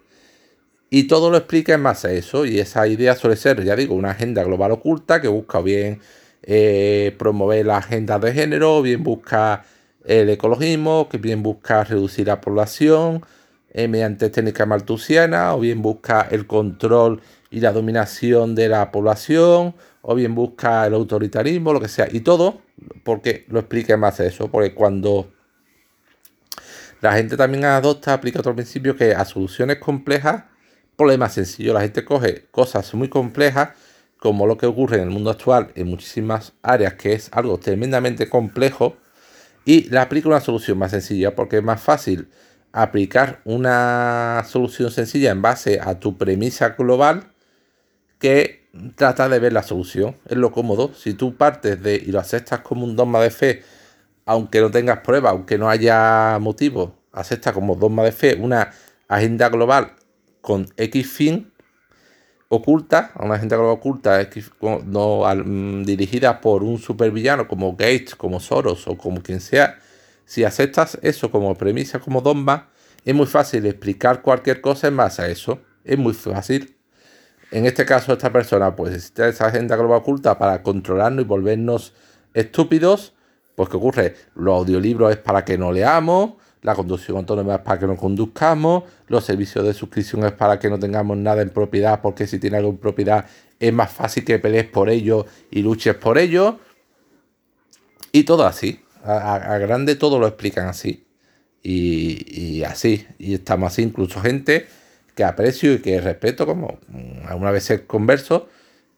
y 0.90 1.04
todo 1.04 1.30
lo 1.30 1.38
explica 1.38 1.72
en 1.72 1.84
base 1.84 2.08
a 2.08 2.12
eso. 2.12 2.44
Y 2.44 2.60
esa 2.60 2.86
idea 2.86 3.16
suele 3.16 3.36
ser, 3.36 3.64
ya 3.64 3.76
digo, 3.76 3.94
una 3.94 4.10
agenda 4.10 4.44
global 4.44 4.72
oculta 4.72 5.22
que 5.22 5.28
busca 5.28 5.62
bien 5.62 6.00
eh, 6.42 7.14
promover 7.18 7.66
la 7.66 7.78
agenda 7.78 8.18
de 8.18 8.32
género, 8.32 8.82
bien 8.82 9.02
busca 9.02 9.64
el 10.04 10.30
ecologismo, 10.30 11.08
que 11.08 11.18
bien 11.18 11.42
busca 11.42 11.84
reducir 11.84 12.26
la 12.26 12.40
población 12.40 13.24
eh, 13.70 13.88
mediante 13.88 14.28
técnicas 14.30 14.66
maltusianas, 14.66 15.54
o 15.54 15.60
bien 15.60 15.82
busca 15.82 16.28
el 16.30 16.46
control 16.46 17.20
y 17.50 17.60
la 17.60 17.72
dominación 17.72 18.54
de 18.54 18.68
la 18.68 18.90
población, 18.90 19.74
o 20.02 20.14
bien 20.14 20.34
busca 20.34 20.86
el 20.86 20.94
autoritarismo, 20.94 21.72
lo 21.72 21.80
que 21.80 21.88
sea. 21.88 22.08
Y 22.10 22.20
todo 22.20 22.60
porque 23.04 23.44
lo 23.48 23.58
explica 23.60 23.94
a 23.94 24.08
eso, 24.24 24.50
porque 24.50 24.74
cuando 24.74 25.30
la 27.00 27.14
gente 27.14 27.36
también 27.36 27.64
adopta, 27.64 28.14
aplica 28.14 28.40
otro 28.40 28.54
principio 28.54 28.96
que 28.96 29.14
a 29.14 29.24
soluciones 29.24 29.78
complejas, 29.78 30.44
problemas 30.96 31.34
sencillos. 31.34 31.74
La 31.74 31.80
gente 31.80 32.04
coge 32.04 32.46
cosas 32.50 32.92
muy 32.94 33.08
complejas, 33.08 33.70
como 34.22 34.46
lo 34.46 34.56
que 34.56 34.66
ocurre 34.66 34.98
en 34.98 35.02
el 35.02 35.10
mundo 35.10 35.30
actual 35.30 35.72
en 35.74 35.88
muchísimas 35.88 36.52
áreas, 36.62 36.94
que 36.94 37.12
es 37.12 37.28
algo 37.32 37.58
tremendamente 37.58 38.28
complejo, 38.28 38.96
y 39.64 39.88
le 39.90 39.98
aplica 39.98 40.28
una 40.28 40.40
solución 40.40 40.78
más 40.78 40.92
sencilla, 40.92 41.34
porque 41.34 41.56
es 41.56 41.64
más 41.64 41.82
fácil 41.82 42.28
aplicar 42.70 43.40
una 43.44 44.44
solución 44.46 44.92
sencilla 44.92 45.32
en 45.32 45.42
base 45.42 45.80
a 45.82 45.98
tu 45.98 46.18
premisa 46.18 46.68
global 46.78 47.32
que 48.20 48.68
tratar 48.94 49.28
de 49.28 49.40
ver 49.40 49.52
la 49.52 49.64
solución. 49.64 50.16
Es 50.28 50.36
lo 50.36 50.52
cómodo. 50.52 50.94
Si 50.94 51.14
tú 51.14 51.34
partes 51.34 51.82
de 51.82 51.96
y 51.96 52.12
lo 52.12 52.20
aceptas 52.20 52.60
como 52.60 52.84
un 52.84 52.94
dogma 52.94 53.20
de 53.20 53.30
fe 53.30 53.62
aunque 54.24 54.60
no 54.60 54.70
tengas 54.70 55.00
pruebas, 55.00 55.32
aunque 55.32 55.58
no 55.58 55.68
haya 55.68 56.38
motivo, 56.40 56.94
acepta 57.10 57.52
como 57.52 57.74
dogma 57.74 58.04
de 58.04 58.12
fe 58.12 58.36
una 58.36 58.70
agenda 59.08 59.48
global 59.48 59.96
con 60.40 60.68
X 60.76 61.10
fin 61.10 61.51
oculta, 62.54 63.12
una 63.18 63.36
agenda 63.36 63.56
global 63.56 63.76
oculta 63.76 64.28
no, 64.84 65.22
mm, 65.34 65.84
dirigida 65.84 66.40
por 66.40 66.62
un 66.62 66.78
supervillano 66.78 67.48
como 67.48 67.72
Gates, 67.72 68.14
como 68.14 68.40
Soros 68.40 68.86
o 68.86 68.96
como 68.98 69.22
quien 69.22 69.40
sea, 69.40 69.78
si 70.24 70.44
aceptas 70.44 70.98
eso 71.02 71.30
como 71.30 71.54
premisa, 71.56 71.98
como 71.98 72.20
dogma, 72.20 72.68
es 73.04 73.14
muy 73.14 73.26
fácil 73.26 73.64
explicar 73.66 74.22
cualquier 74.22 74.60
cosa 74.60 74.88
en 74.88 74.96
base 74.96 75.22
a 75.22 75.28
eso. 75.28 75.60
Es 75.84 75.98
muy 75.98 76.14
fácil. 76.14 76.76
En 77.50 77.66
este 77.66 77.84
caso, 77.84 78.12
esta 78.12 78.32
persona 78.32 78.76
pues 78.76 78.92
necesita 78.92 79.28
esa 79.28 79.46
agenda 79.46 79.76
global 79.76 79.98
oculta 79.98 80.38
para 80.38 80.62
controlarnos 80.62 81.24
y 81.24 81.28
volvernos 81.28 81.94
estúpidos 82.32 83.14
pues 83.54 83.68
¿qué 83.68 83.76
ocurre? 83.76 84.16
Los 84.34 84.58
audiolibros 84.60 85.12
es 85.12 85.18
para 85.18 85.44
que 85.44 85.58
no 85.58 85.72
leamos, 85.72 86.34
la 86.62 86.74
conducción 86.74 87.16
autónoma 87.16 87.56
es 87.56 87.60
para 87.60 87.78
que 87.78 87.86
no 87.86 87.96
conduzcamos, 87.96 88.84
los 89.08 89.24
servicios 89.24 89.64
de 89.64 89.74
suscripción 89.74 90.24
es 90.24 90.32
para 90.32 90.58
que 90.58 90.70
no 90.70 90.78
tengamos 90.78 91.16
nada 91.16 91.42
en 91.42 91.50
propiedad, 91.50 92.00
porque 92.00 92.26
si 92.26 92.38
tiene 92.38 92.56
algo 92.56 92.70
en 92.70 92.78
propiedad 92.78 93.26
es 93.58 93.72
más 93.72 93.92
fácil 93.92 94.24
que 94.24 94.38
pelees 94.38 94.66
por 94.66 94.88
ello 94.88 95.26
y 95.50 95.62
luches 95.62 95.94
por 95.94 96.18
ello. 96.18 96.58
Y 98.10 98.24
todo 98.24 98.44
así. 98.44 98.80
A, 99.04 99.58
grande 99.58 99.94
todo 99.94 100.18
lo 100.18 100.26
explican 100.26 100.66
así. 100.66 101.04
Y, 101.62 102.40
y, 102.40 102.64
así. 102.64 103.06
Y 103.18 103.34
estamos 103.34 103.72
así, 103.72 103.82
incluso 103.82 104.20
gente 104.20 104.66
que 105.14 105.22
aprecio 105.24 105.74
y 105.74 105.78
que 105.78 106.00
respeto, 106.00 106.44
como 106.44 106.78
alguna 107.26 107.52
vez 107.52 107.72
converso, 107.86 108.48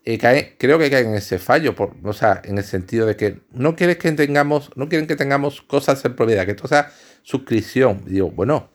creo 0.04 0.78
que 0.78 0.90
caen 0.90 1.08
en 1.08 1.14
ese 1.14 1.38
fallo, 1.38 1.74
por, 1.74 1.94
o 2.04 2.12
sea, 2.12 2.42
en 2.44 2.58
el 2.58 2.64
sentido 2.64 3.06
de 3.06 3.16
que 3.16 3.40
no 3.52 3.74
quieres 3.74 3.96
que 3.96 4.12
tengamos, 4.12 4.70
no 4.76 4.88
quieren 4.88 5.06
que 5.06 5.16
tengamos 5.16 5.62
cosas 5.62 6.04
en 6.04 6.14
propiedad, 6.14 6.44
que 6.44 6.52
esto 6.52 6.68
sea 6.68 6.92
suscripción. 7.22 8.02
digo, 8.06 8.30
bueno, 8.30 8.70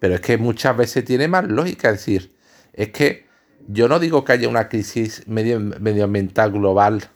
Pero 0.00 0.16
es 0.16 0.20
que 0.20 0.38
muchas 0.38 0.76
veces 0.76 1.04
tiene 1.04 1.28
más 1.28 1.46
lógica. 1.48 1.90
Decir, 1.92 2.34
es 2.72 2.90
que 2.90 3.26
yo 3.68 3.88
no 3.88 3.98
digo 3.98 4.24
que 4.24 4.32
haya 4.32 4.48
una 4.48 4.68
crisis 4.68 5.24
medioambiental 5.26 6.52
global 6.52 7.10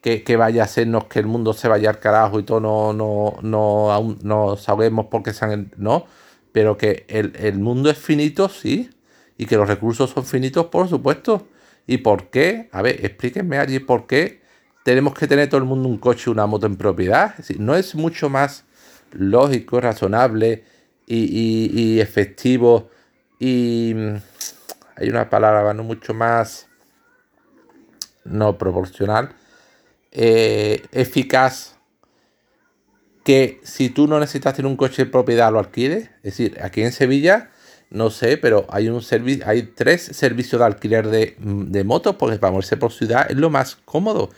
que, 0.00 0.36
vaya 0.36 0.62
a 0.62 0.64
hacernos 0.64 1.04
que 1.04 1.18
el 1.18 1.26
mundo 1.26 1.52
se 1.52 1.68
vaya 1.68 1.90
al 1.90 1.98
carajo 2.00 2.40
y 2.40 2.42
todo 2.44 2.60
no, 2.60 2.92
no, 2.92 3.36
no, 3.42 3.92
aún 3.92 4.18
no 4.22 4.56
sabemos 4.56 5.06
por 5.06 5.22
qué 5.22 5.32
se 5.32 5.44
han... 5.44 5.72
No, 5.76 6.06
pero 6.52 6.76
que 6.78 7.04
el, 7.08 7.34
el 7.36 7.58
mundo 7.58 7.90
es 7.90 7.98
finito, 7.98 8.48
sí, 8.48 8.90
y 9.36 9.46
que 9.46 9.56
los 9.56 9.68
recursos 9.68 10.10
son 10.10 10.24
finitos, 10.24 10.66
por 10.66 10.88
supuesto. 10.88 11.48
¿Y 11.90 11.98
por 11.98 12.30
qué? 12.30 12.68
A 12.70 12.82
ver, 12.82 13.04
explíquenme 13.04 13.58
allí 13.58 13.80
por 13.80 14.06
qué 14.06 14.42
tenemos 14.84 15.12
que 15.12 15.26
tener 15.26 15.48
todo 15.48 15.58
el 15.58 15.66
mundo 15.66 15.88
un 15.88 15.98
coche 15.98 16.30
una 16.30 16.46
moto 16.46 16.66
en 16.66 16.76
propiedad. 16.76 17.34
no 17.58 17.74
es 17.74 17.96
mucho 17.96 18.28
más 18.28 18.64
lógico, 19.10 19.80
razonable 19.80 20.62
y, 21.04 21.98
efectivo 21.98 22.90
y 23.40 23.92
mm, 23.96 24.14
hay 24.94 25.08
una 25.08 25.28
palabra 25.28 25.74
no 25.74 25.82
mucho 25.82 26.14
más 26.14 26.68
no 28.22 28.56
proporcional, 28.56 29.34
eh, 30.12 30.84
eficaz 30.92 31.74
que 33.24 33.60
si 33.64 33.90
tú 33.90 34.06
no 34.06 34.20
necesitas 34.20 34.54
tener 34.54 34.70
un 34.70 34.76
coche 34.76 35.02
en 35.02 35.10
propiedad 35.10 35.50
lo 35.50 35.58
alquiles. 35.58 36.04
Es 36.22 36.36
decir, 36.36 36.56
aquí 36.62 36.82
en 36.82 36.92
Sevilla, 36.92 37.50
no 37.90 38.10
sé, 38.10 38.36
pero 38.36 38.66
hay 38.70 38.88
un 38.88 39.02
servicio, 39.02 39.44
hay 39.46 39.62
tres 39.62 40.02
servicios 40.02 40.60
de 40.60 40.66
alquiler 40.66 41.08
de, 41.08 41.36
mm, 41.38 41.84
motos, 41.84 42.16
porque 42.16 42.38
para 42.38 42.52
moverse 42.52 42.76
por 42.76 42.92
ciudad 42.92 43.26
es 43.28 43.36
lo 43.36 43.50
más 43.50 43.76
cómodo. 43.84 44.30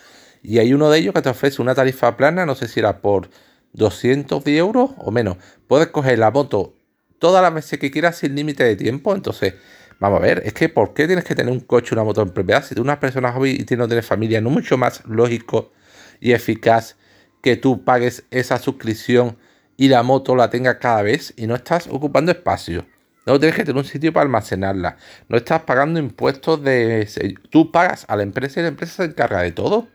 Y 0.43 0.59
hay 0.59 0.73
uno 0.75 0.91
de 0.91 0.99
ellos 0.99 1.15
que 1.15 1.23
te 1.23 1.29
ofrece 1.29 1.62
una 1.62 1.75
tarifa 1.75 2.17
plana, 2.17 2.47
no 2.47 2.55
sé 2.55 2.67
si 2.67 2.81
era 2.81 3.01
por 3.01 3.29
210 3.75 4.59
euros 4.59 4.91
o 4.99 5.11
menos. 5.11 5.37
Puedes 5.69 5.88
coger 5.88 6.19
la 6.19 6.31
moto 6.31 6.75
todas 7.19 7.43
las 7.43 7.55
veces 7.55 7.79
que 7.79 7.91
quieras 7.91 8.17
sin 8.17 8.35
límite 8.35 8.65
de 8.65 8.75
tiempo. 8.75 9.15
Entonces, 9.15 9.55
vamos 10.01 10.19
a 10.21 10.23
ver, 10.23 10.43
es 10.45 10.55
que 10.55 10.69
¿por 10.69 10.95
qué 10.95 11.07
tienes 11.07 11.25
que 11.25 11.35
tener 11.35 11.53
un 11.53 11.61
coche 11.61 11.95
una 11.95 12.05
moto 12.05 12.23
en 12.23 12.31
propiedad? 12.31 12.65
Si 12.65 12.75
tú 12.75 12.83
una 12.83 13.01
persona 13.01 13.33
joven 13.33 13.65
y 13.69 13.77
no 13.77 13.87
tienes 13.87 14.07
familia, 14.07 14.41
no 14.41 14.51
mucho 14.51 14.77
más 14.79 15.05
lógico 15.07 15.73
y 16.21 16.33
eficaz 16.33 16.97
que 17.43 17.57
tú 17.57 17.85
pagues 17.85 18.25
esa 18.31 18.59
suscripción 18.59 19.37
y 19.77 19.88
la 19.88 20.03
moto 20.03 20.37
la 20.37 20.51
tengas 20.51 20.77
cada 20.77 21.03
vez 21.03 21.35
y 21.37 21.47
no 21.47 21.55
estás 21.55 21.87
ocupando 21.88 22.33
espacio. 22.33 22.87
No 23.27 23.39
tienes 23.39 23.57
que 23.57 23.65
tener 23.65 23.79
un 23.79 23.89
sitio 23.89 24.13
para 24.13 24.25
almacenarla. 24.25 24.97
No 25.29 25.37
estás 25.37 25.63
pagando 25.63 26.01
impuestos 26.01 26.63
de... 26.63 27.09
Tú 27.51 27.71
pagas 27.71 28.05
a 28.09 28.17
la 28.17 28.23
empresa 28.25 28.61
y 28.61 28.63
la 28.65 28.69
empresa 28.69 29.05
se 29.05 29.05
encarga 29.05 29.43
de 29.43 29.53
todo. 29.53 29.89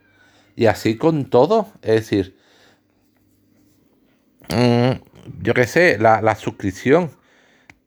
Y 0.55 0.67
así 0.67 0.97
con 0.97 1.25
todo. 1.25 1.67
Es 1.81 1.95
decir, 1.95 2.37
Mm, 4.49 4.91
yo 5.41 5.53
qué 5.53 5.67
sé, 5.67 5.97
la, 5.99 6.35
suscripción. 6.35 7.11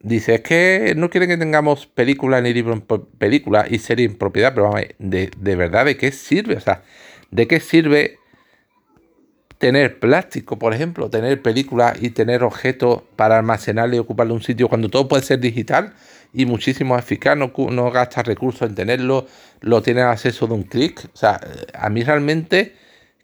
Dice, 0.01 0.37
es 0.37 0.41
que 0.43 0.95
no 0.97 1.11
quieren 1.11 1.29
que 1.29 1.37
tengamos 1.37 1.87
películas 1.87 2.43
ni 2.43 2.55
libros 2.55 2.77
en 2.79 3.07
película 3.19 3.67
y 3.69 3.79
serie 3.79 4.07
en 4.07 4.17
propiedad, 4.17 4.55
pero 4.55 4.71
vamos, 4.71 4.83
de, 4.99 5.31
de 5.37 5.57
verdad, 5.57 5.85
¿de 5.85 5.97
qué 5.97 6.13
sirve? 6.13 6.57
O 6.57 6.61
sea, 6.61 6.83
¿de 7.31 7.47
qué 7.47 7.61
sirve 7.61 8.19
tener 9.61 10.01
plástico, 10.01 10.59
por 10.59 10.75
ejemplo, 10.75 11.11
tener 11.11 11.41
películas 11.43 11.97
y 12.03 12.11
tener 12.11 12.43
objetos 12.43 13.03
para 13.15 13.39
almacenarle 13.39 13.97
y 13.97 14.01
ocuparle 14.01 14.33
un 14.33 14.43
sitio 14.43 14.69
cuando 14.69 14.89
todo 14.89 15.07
puede 15.07 15.23
ser 15.23 15.39
digital 15.39 15.95
y 16.33 16.47
muchísimo 16.47 16.99
eficaz, 16.99 17.37
no, 17.37 17.53
no 17.71 17.91
gastas 17.93 18.27
recursos 18.27 18.69
en 18.69 18.75
tenerlo, 18.75 19.27
lo 19.61 19.83
tienes 19.83 20.05
acceso 20.05 20.49
de 20.49 20.55
un 20.55 20.65
clic. 20.65 21.09
O 21.15 21.17
sea, 21.17 21.41
a 21.75 21.89
mí 21.91 22.03
realmente, 22.03 22.75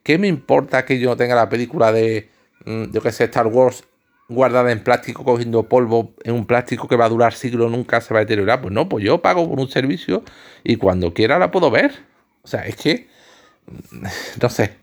¿qué 0.05 0.19
me 0.19 0.29
importa 0.29 0.85
que 0.85 1.01
yo 1.01 1.17
tenga 1.17 1.35
la 1.35 1.49
película 1.49 1.91
de 1.91 2.29
Mm, 2.67 2.93
yo 2.93 3.01
que 3.01 3.13
sé, 3.13 3.25
Star 3.25 3.47
Wars 3.47 3.85
guardada 4.29 4.73
en 4.73 4.83
plástico, 4.83 5.25
cogiendo 5.25 5.69
polvo 5.69 6.15
en 6.25 6.35
un 6.35 6.47
plástico 6.47 6.89
que 6.89 6.97
va 6.97 7.07
a 7.07 7.09
durar 7.09 7.33
siglos, 7.33 7.71
nunca 7.71 8.01
se 8.01 8.13
va 8.13 8.21
a 8.21 8.25
deteriorar. 8.25 8.61
Pues 8.61 8.75
no, 8.75 8.89
pues 8.89 9.05
yo 9.05 9.23
pago 9.23 9.49
por 9.49 9.61
un 9.61 9.69
servicio 9.69 10.25
y 10.65 10.77
cuando 10.77 11.15
quiera 11.15 11.39
la 11.39 11.51
puedo 11.51 11.71
ver. 11.71 11.93
O 12.43 12.49
sea, 12.49 12.67
es 12.67 12.77
que, 12.77 13.09
no 14.43 14.51
sé, 14.51 14.77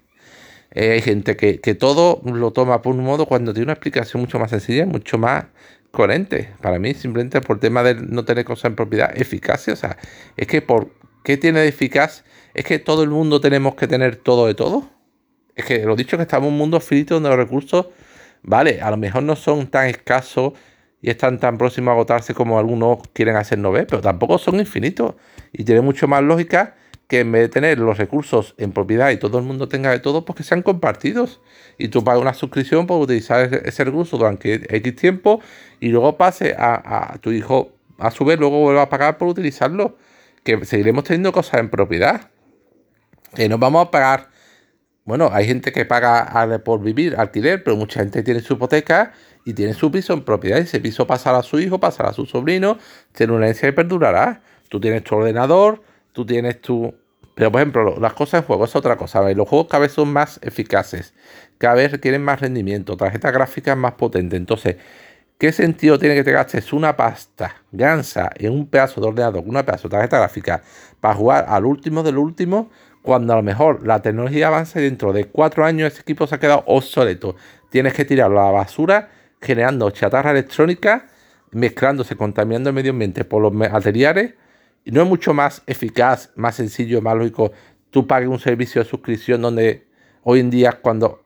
eh, 0.74 0.92
hay 0.92 1.02
gente 1.02 1.36
que, 1.38 1.58
todo 1.76 2.22
lo 2.26 2.52
toma 2.52 2.82
por 2.82 2.96
un 2.96 3.04
modo 3.04 3.26
cuando 3.26 3.54
tiene 3.54 3.66
una 3.66 3.74
explicación 3.74 4.22
mucho 4.22 4.40
más 4.40 4.50
sencilla, 4.50 4.86
mucho 4.86 5.18
más 5.18 5.46
coherente. 5.92 6.52
Para 6.62 6.80
mí, 6.80 6.94
simplemente 6.94 7.42
por 7.42 7.60
tema 7.60 7.84
de 7.84 7.96
no 7.96 8.26
tener 8.26 8.46
cosas 8.46 8.66
en 8.66 8.76
propiedad, 8.76 9.12
eficacia. 9.16 9.74
O 9.74 9.78
sea, 9.78 9.98
es 10.38 10.48
que 10.48 10.62
por 10.62 10.92
qué 11.24 11.38
tiene 11.38 11.62
de 11.62 11.68
eficaz, 11.68 12.24
es 12.54 12.66
que 12.66 12.80
todo 12.80 13.04
el 13.04 13.10
mundo 13.10 13.40
tenemos 13.42 13.76
que 13.76 13.88
tener 13.88 14.16
todo 14.18 14.48
de 14.48 14.56
todo 14.56 14.94
es 15.56 15.66
que 15.66 15.86
lo 15.86 15.96
dicho 15.96 16.18
que 16.18 16.24
estamos 16.24 16.48
en 16.48 16.54
un 16.54 16.58
mundo 16.58 16.80
finito 16.80 17.16
donde 17.16 17.30
los 17.30 17.38
recursos, 17.38 17.88
vale, 18.42 18.82
a 18.82 18.90
lo 18.90 18.98
mejor 18.98 19.24
no 19.24 19.36
son 19.36 19.68
tan 19.68 19.88
escasos 19.88 20.54
y 21.02 21.10
están 21.10 21.40
tan 21.40 21.58
próximos 21.58 21.90
a 21.90 21.94
agotarse 21.94 22.34
como 22.34 22.58
algunos 22.58 23.00
quieren 23.14 23.36
hacer 23.36 23.60
no 23.60 23.72
ver, 23.72 23.88
pero 23.88 24.02
tampoco 24.02 24.38
son 24.38 24.60
infinitos. 24.60 25.16
Y 25.52 25.64
tiene 25.64 25.82
mucho 25.82 26.08
más 26.08 26.24
lógica 26.24 26.76
que 27.08 27.20
en 27.20 27.32
vez 27.32 27.44
de 27.44 27.50
tener 27.50 27.80
los 27.80 27.98
recursos 27.98 28.56
en 28.58 28.72
propiedad 28.72 29.12
y 29.12 29.18
todo 29.18 29.38
el 29.38 29.44
mundo 29.44 29.68
tenga 29.68 29.92
de 29.92 30.00
todo, 30.00 30.26
pues 30.26 30.38
que 30.38 30.44
sean 30.44 30.62
compartidos. 30.62 31.42
Y 31.78 31.90
tú 31.90 32.04
pagas 32.04 32.22
una 32.22 32.34
suscripción 32.34 32.88
por 32.88 33.02
utilizar 33.02 33.54
ese, 33.66 33.84
recurso 33.84 34.18
durante 34.18 34.76
X 34.78 34.96
tiempo 34.96 35.42
y 35.80 35.90
luego 35.90 36.18
pase 36.18 36.56
a, 36.58 37.18
tu 37.22 37.32
hijo, 37.32 37.72
a 38.00 38.12
su 38.12 38.26
vez, 38.26 38.40
luego 38.40 38.60
vuelva 38.60 38.84
a 38.84 38.90
pagar 38.90 39.18
por 39.18 39.28
utilizarlo. 39.28 39.98
Que 40.44 40.66
seguiremos 40.66 41.06
teniendo 41.06 41.32
cosas 41.32 41.60
en 41.60 41.70
propiedad. 41.70 42.30
Que 43.36 43.48
no 43.48 43.58
vamos 43.58 43.88
a 43.88 43.92
pagar 43.92 44.30
bueno, 45.06 45.30
hay 45.34 45.46
gente 45.46 45.74
que 45.74 45.84
paga 45.84 46.62
por 46.64 46.82
vivir 46.82 47.16
alquiler, 47.18 47.62
pero 47.64 47.76
mucha 47.76 48.00
gente 48.00 48.24
tiene 48.24 48.40
su 48.40 48.54
hipoteca 48.54 49.12
y 49.44 49.54
tiene 49.54 49.74
su 49.74 49.92
piso 49.92 50.14
en 50.14 50.24
propiedad. 50.24 50.60
Y 50.60 50.62
ese 50.62 50.80
piso 50.80 51.06
pasará 51.06 51.40
a 51.40 51.44
su 51.44 51.60
hijo, 51.60 51.80
pasará 51.80 52.10
a 52.10 52.14
su 52.14 52.26
sobrino, 52.26 52.78
tiene 53.12 53.34
una 53.34 53.46
herencia 53.46 53.68
y 53.68 53.74
perdurará. 53.74 54.42
Tú 54.70 54.80
tienes 54.80 55.04
tu 55.04 55.16
ordenador, 55.16 55.84
tú 56.14 56.26
tienes 56.26 56.62
tu. 56.62 56.94
Pero, 57.36 57.52
por 57.52 57.62
ejemplo, 57.62 58.00
las 58.00 58.14
cosas 58.14 58.42
de 58.42 58.48
juego 58.48 58.66
es 58.66 58.76
otra 58.76 58.96
cosa. 58.96 59.22
Los 59.34 59.50
juegos 59.50 59.68
cada 59.68 59.82
vez 59.82 59.92
son 59.92 60.14
más 60.14 60.40
eficaces, 60.44 61.14
cada 61.58 61.76
vez 61.76 61.92
requieren 61.92 62.24
más 62.24 62.40
rendimiento, 62.40 62.96
tarjetas 62.96 63.34
gráficas 63.34 63.76
más 63.76 63.94
potentes. 63.94 64.38
Entonces, 64.38 64.78
¿qué 65.40 65.52
sentido 65.52 66.00
tiene 66.00 66.16
que 66.16 66.24
te 66.24 66.32
gastes 66.32 66.72
una 66.74 66.96
pasta 66.96 67.56
gansa 67.72 68.30
en 68.36 68.54
un 68.54 68.68
pedazo 68.68 69.02
de 69.02 69.08
ordenador, 69.08 69.44
una 69.46 69.66
pedazo 69.66 69.90
de 69.90 69.94
tarjeta 69.94 70.20
gráfica, 70.20 70.64
para 71.02 71.16
jugar 71.16 71.46
al 71.50 71.66
último 71.66 72.04
del 72.04 72.18
último? 72.18 72.70
cuando 73.04 73.34
a 73.34 73.36
lo 73.36 73.44
mejor 73.44 73.86
la 73.86 74.02
tecnología 74.02 74.48
avanza 74.48 74.80
y 74.80 74.84
dentro 74.84 75.14
de 75.14 75.26
cuatro 75.26 75.66
años 75.66 75.92
ese 75.92 76.02
equipo 76.02 76.26
se 76.26 76.36
ha 76.36 76.40
quedado 76.40 76.64
obsoleto. 76.66 77.36
Tienes 77.70 77.94
que 77.94 78.06
tirarlo 78.06 78.42
a 78.42 78.46
la 78.46 78.52
basura 78.52 79.10
generando 79.42 79.92
chatarra 79.92 80.32
electrónica, 80.32 81.08
mezclándose, 81.52 82.16
contaminando 82.16 82.70
el 82.70 82.76
medio 82.76 82.92
ambiente 82.92 83.26
por 83.26 83.42
los 83.42 83.54
materiales. 83.54 84.34
No 84.86 85.02
es 85.02 85.08
mucho 85.08 85.34
más 85.34 85.62
eficaz, 85.66 86.32
más 86.36 86.56
sencillo, 86.56 87.02
más 87.02 87.16
lógico. 87.16 87.52
Tú 87.90 88.06
pagues 88.08 88.30
un 88.30 88.40
servicio 88.40 88.84
de 88.84 88.90
suscripción 88.90 89.42
donde 89.42 89.88
hoy 90.24 90.40
en 90.40 90.50
día 90.50 90.80
cuando... 90.82 91.22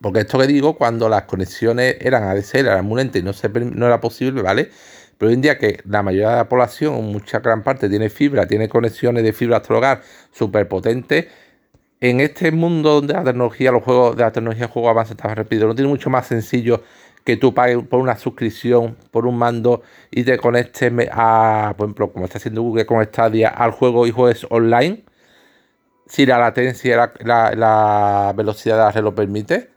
Porque 0.00 0.20
esto 0.20 0.38
que 0.38 0.46
digo, 0.48 0.76
cuando 0.76 1.08
las 1.08 1.22
conexiones 1.22 1.96
eran 2.00 2.24
ADSL, 2.24 2.66
eran 2.66 2.84
muy 2.84 2.96
lentas 2.96 3.22
y 3.22 3.24
no, 3.24 3.32
se, 3.32 3.48
no 3.48 3.86
era 3.86 4.00
posible, 4.00 4.42
¿vale? 4.42 4.70
Pero 5.16 5.28
hoy 5.28 5.34
en 5.34 5.42
día 5.42 5.58
que 5.58 5.80
la 5.84 6.02
mayoría 6.02 6.30
de 6.30 6.36
la 6.36 6.48
población, 6.48 7.04
mucha 7.12 7.38
gran 7.38 7.62
parte, 7.62 7.88
tiene 7.88 8.10
fibra, 8.10 8.48
tiene 8.48 8.68
conexiones 8.68 9.22
de 9.22 9.32
fibra 9.32 9.58
hasta 9.58 9.72
el 9.72 9.78
hogar 9.78 10.02
súper 10.32 10.66
potentes, 10.66 11.26
en 12.00 12.18
este 12.18 12.50
mundo 12.50 12.94
donde 12.94 13.14
la 13.14 13.22
tecnología, 13.22 13.70
los 13.70 13.84
juegos 13.84 14.16
de 14.16 14.24
la 14.24 14.32
tecnología 14.32 14.66
juego 14.66 14.90
avanza 14.90 15.14
tan 15.14 15.36
rápido, 15.36 15.68
no 15.68 15.74
tiene 15.76 15.88
mucho 15.88 16.10
más 16.10 16.26
sencillo 16.26 16.82
que 17.24 17.36
tú 17.36 17.54
pagues 17.54 17.78
por 17.86 18.00
una 18.00 18.16
suscripción, 18.16 18.96
por 19.10 19.26
un 19.26 19.38
mando 19.38 19.82
y 20.10 20.24
te 20.24 20.38
conectes 20.38 20.92
a, 21.12 21.74
por 21.76 21.86
ejemplo, 21.86 22.12
como 22.12 22.24
está 22.24 22.38
haciendo 22.38 22.62
Google 22.62 22.86
con 22.86 23.04
Stadia, 23.04 23.48
al 23.48 23.70
juego 23.70 24.06
y 24.06 24.10
juegues 24.10 24.46
online, 24.50 25.04
si 26.06 26.26
la 26.26 26.38
latencia, 26.38 27.12
la, 27.20 27.52
la, 27.54 28.32
velocidad 28.36 28.76
de 28.76 28.82
la 28.82 28.90
red 28.90 29.02
lo 29.02 29.14
permite, 29.14 29.70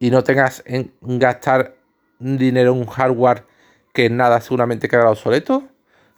y 0.00 0.10
no 0.10 0.22
tengas 0.22 0.62
en 0.66 0.92
gastar 1.00 1.76
dinero 2.18 2.72
en 2.72 2.78
un 2.80 2.86
hardware 2.86 3.44
que 3.92 4.10
nada 4.10 4.40
seguramente 4.40 4.88
quedará 4.88 5.10
obsoleto, 5.10 5.64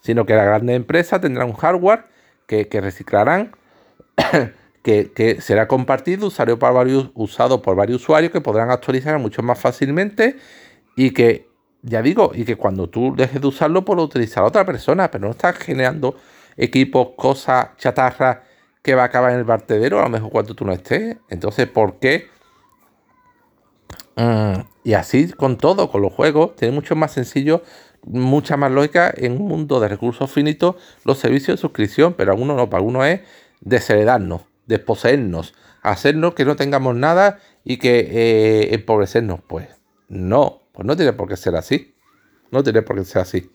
sino 0.01 0.27
que 0.27 0.35
la 0.35 0.45
grande 0.45 0.75
empresa 0.75 1.21
tendrá 1.21 1.45
un 1.45 1.55
hardware 1.55 2.05
que, 2.47 2.81
reciclarán, 2.81 3.53
que, 4.83 5.39
será 5.41 5.69
compartido, 5.69 6.27
usado 6.27 6.59
por, 6.59 6.75
varios, 6.75 7.11
usado 7.15 7.63
por 7.63 7.77
varios 7.77 8.03
usuarios 8.03 8.33
que 8.33 8.41
podrán 8.41 8.71
actualizar 8.71 9.19
mucho 9.19 9.43
más 9.43 9.59
fácilmente 9.59 10.37
y 11.01 11.13
que, 11.13 11.49
ya 11.81 12.03
digo, 12.03 12.33
y 12.35 12.45
que 12.45 12.57
cuando 12.57 12.91
tú 12.91 13.15
dejes 13.17 13.41
de 13.41 13.47
usarlo, 13.47 13.87
puede 13.87 14.03
utilizar 14.03 14.45
a 14.45 14.47
otra 14.47 14.67
persona, 14.67 15.11
pero 15.11 15.25
no 15.25 15.31
estás 15.31 15.57
generando 15.57 16.15
equipos, 16.59 17.13
cosas, 17.17 17.71
chatarra 17.79 18.43
que 18.83 18.95
va 18.95 19.05
a 19.05 19.07
acabar 19.07 19.33
en 19.33 19.39
el 19.39 19.45
vertedero, 19.45 19.99
a 19.99 20.03
lo 20.03 20.11
mejor 20.11 20.31
cuando 20.31 20.55
tú 20.55 20.67
no 20.67 20.73
estés. 20.73 21.17
Entonces, 21.31 21.67
¿por 21.69 21.99
qué? 22.01 22.29
Mm, 24.17 24.61
y 24.85 24.93
así 24.93 25.31
con 25.31 25.57
todo, 25.57 25.91
con 25.91 26.03
los 26.03 26.13
juegos, 26.13 26.55
tiene 26.57 26.75
mucho 26.75 26.95
más 26.97 27.13
sencillo, 27.13 27.63
mucha 28.03 28.59
más 28.59 28.71
lógica 28.71 29.11
en 29.17 29.41
un 29.41 29.49
mundo 29.49 29.81
de 29.81 29.89
recursos 29.89 30.31
finitos 30.31 30.77
los 31.07 31.17
servicios 31.17 31.57
de 31.57 31.63
suscripción, 31.63 32.13
pero 32.13 32.33
algunos 32.33 32.59
no, 32.59 32.69
para 32.69 32.81
algunos 32.81 33.07
es 33.07 33.21
desheredarnos, 33.63 34.43
desposeernos, 34.67 35.55
hacernos 35.81 36.35
que 36.35 36.45
no 36.45 36.57
tengamos 36.57 36.95
nada 36.95 37.39
y 37.65 37.79
que 37.79 38.01
eh, 38.01 38.75
empobrecernos. 38.75 39.41
Pues 39.47 39.67
no, 40.11 40.60
pues 40.73 40.87
no 40.87 40.97
tiene 40.97 41.13
por 41.13 41.29
qué 41.29 41.37
ser 41.37 41.57
así. 41.57 41.95
No 42.51 42.63
tiene 42.63 42.83
por 42.83 42.97
qué 42.97 43.05
ser 43.05 43.23
así. 43.23 43.51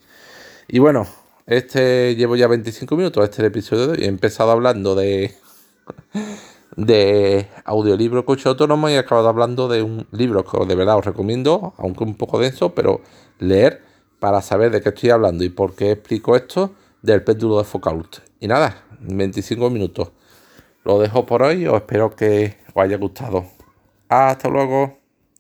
Y 0.68 0.80
bueno, 0.80 1.06
este 1.46 2.16
llevo 2.16 2.36
ya 2.36 2.48
25 2.48 2.96
minutos, 2.96 3.24
este 3.24 3.36
es 3.36 3.40
el 3.40 3.46
episodio 3.46 3.88
de 3.88 3.94
hoy. 3.94 4.04
He 4.04 4.08
empezado 4.08 4.52
hablando 4.52 4.96
de 4.96 5.36
de 6.76 7.48
audiolibro 7.64 8.26
coche 8.26 8.50
autónomo 8.50 8.90
y 8.90 8.94
he 8.94 8.98
acabado 8.98 9.30
hablando 9.30 9.68
de 9.68 9.82
un 9.82 10.08
libro 10.12 10.44
que 10.44 10.66
de 10.66 10.76
verdad 10.76 10.98
os 10.98 11.06
recomiendo, 11.06 11.74
aunque 11.78 12.04
un 12.04 12.16
poco 12.16 12.40
denso, 12.40 12.74
pero 12.74 13.02
leer 13.40 13.82
para 14.20 14.42
saber 14.42 14.72
de 14.72 14.82
qué 14.82 14.90
estoy 14.90 15.10
hablando 15.10 15.44
y 15.44 15.50
por 15.50 15.76
qué 15.76 15.92
explico 15.92 16.36
esto 16.36 16.72
del 17.02 17.24
péndulo 17.24 17.60
de 17.60 17.64
Foucault. 17.64 18.18
Y 18.40 18.48
nada, 18.48 18.84
25 19.02 19.70
minutos. 19.70 20.12
Lo 20.84 21.00
dejo 21.00 21.26
por 21.26 21.44
hoy, 21.44 21.66
os 21.68 21.76
espero 21.76 22.16
que 22.16 22.58
os 22.74 22.84
haya 22.84 22.98
gustado. 22.98 23.46
Hasta 24.10 24.50
luego. 24.50 25.05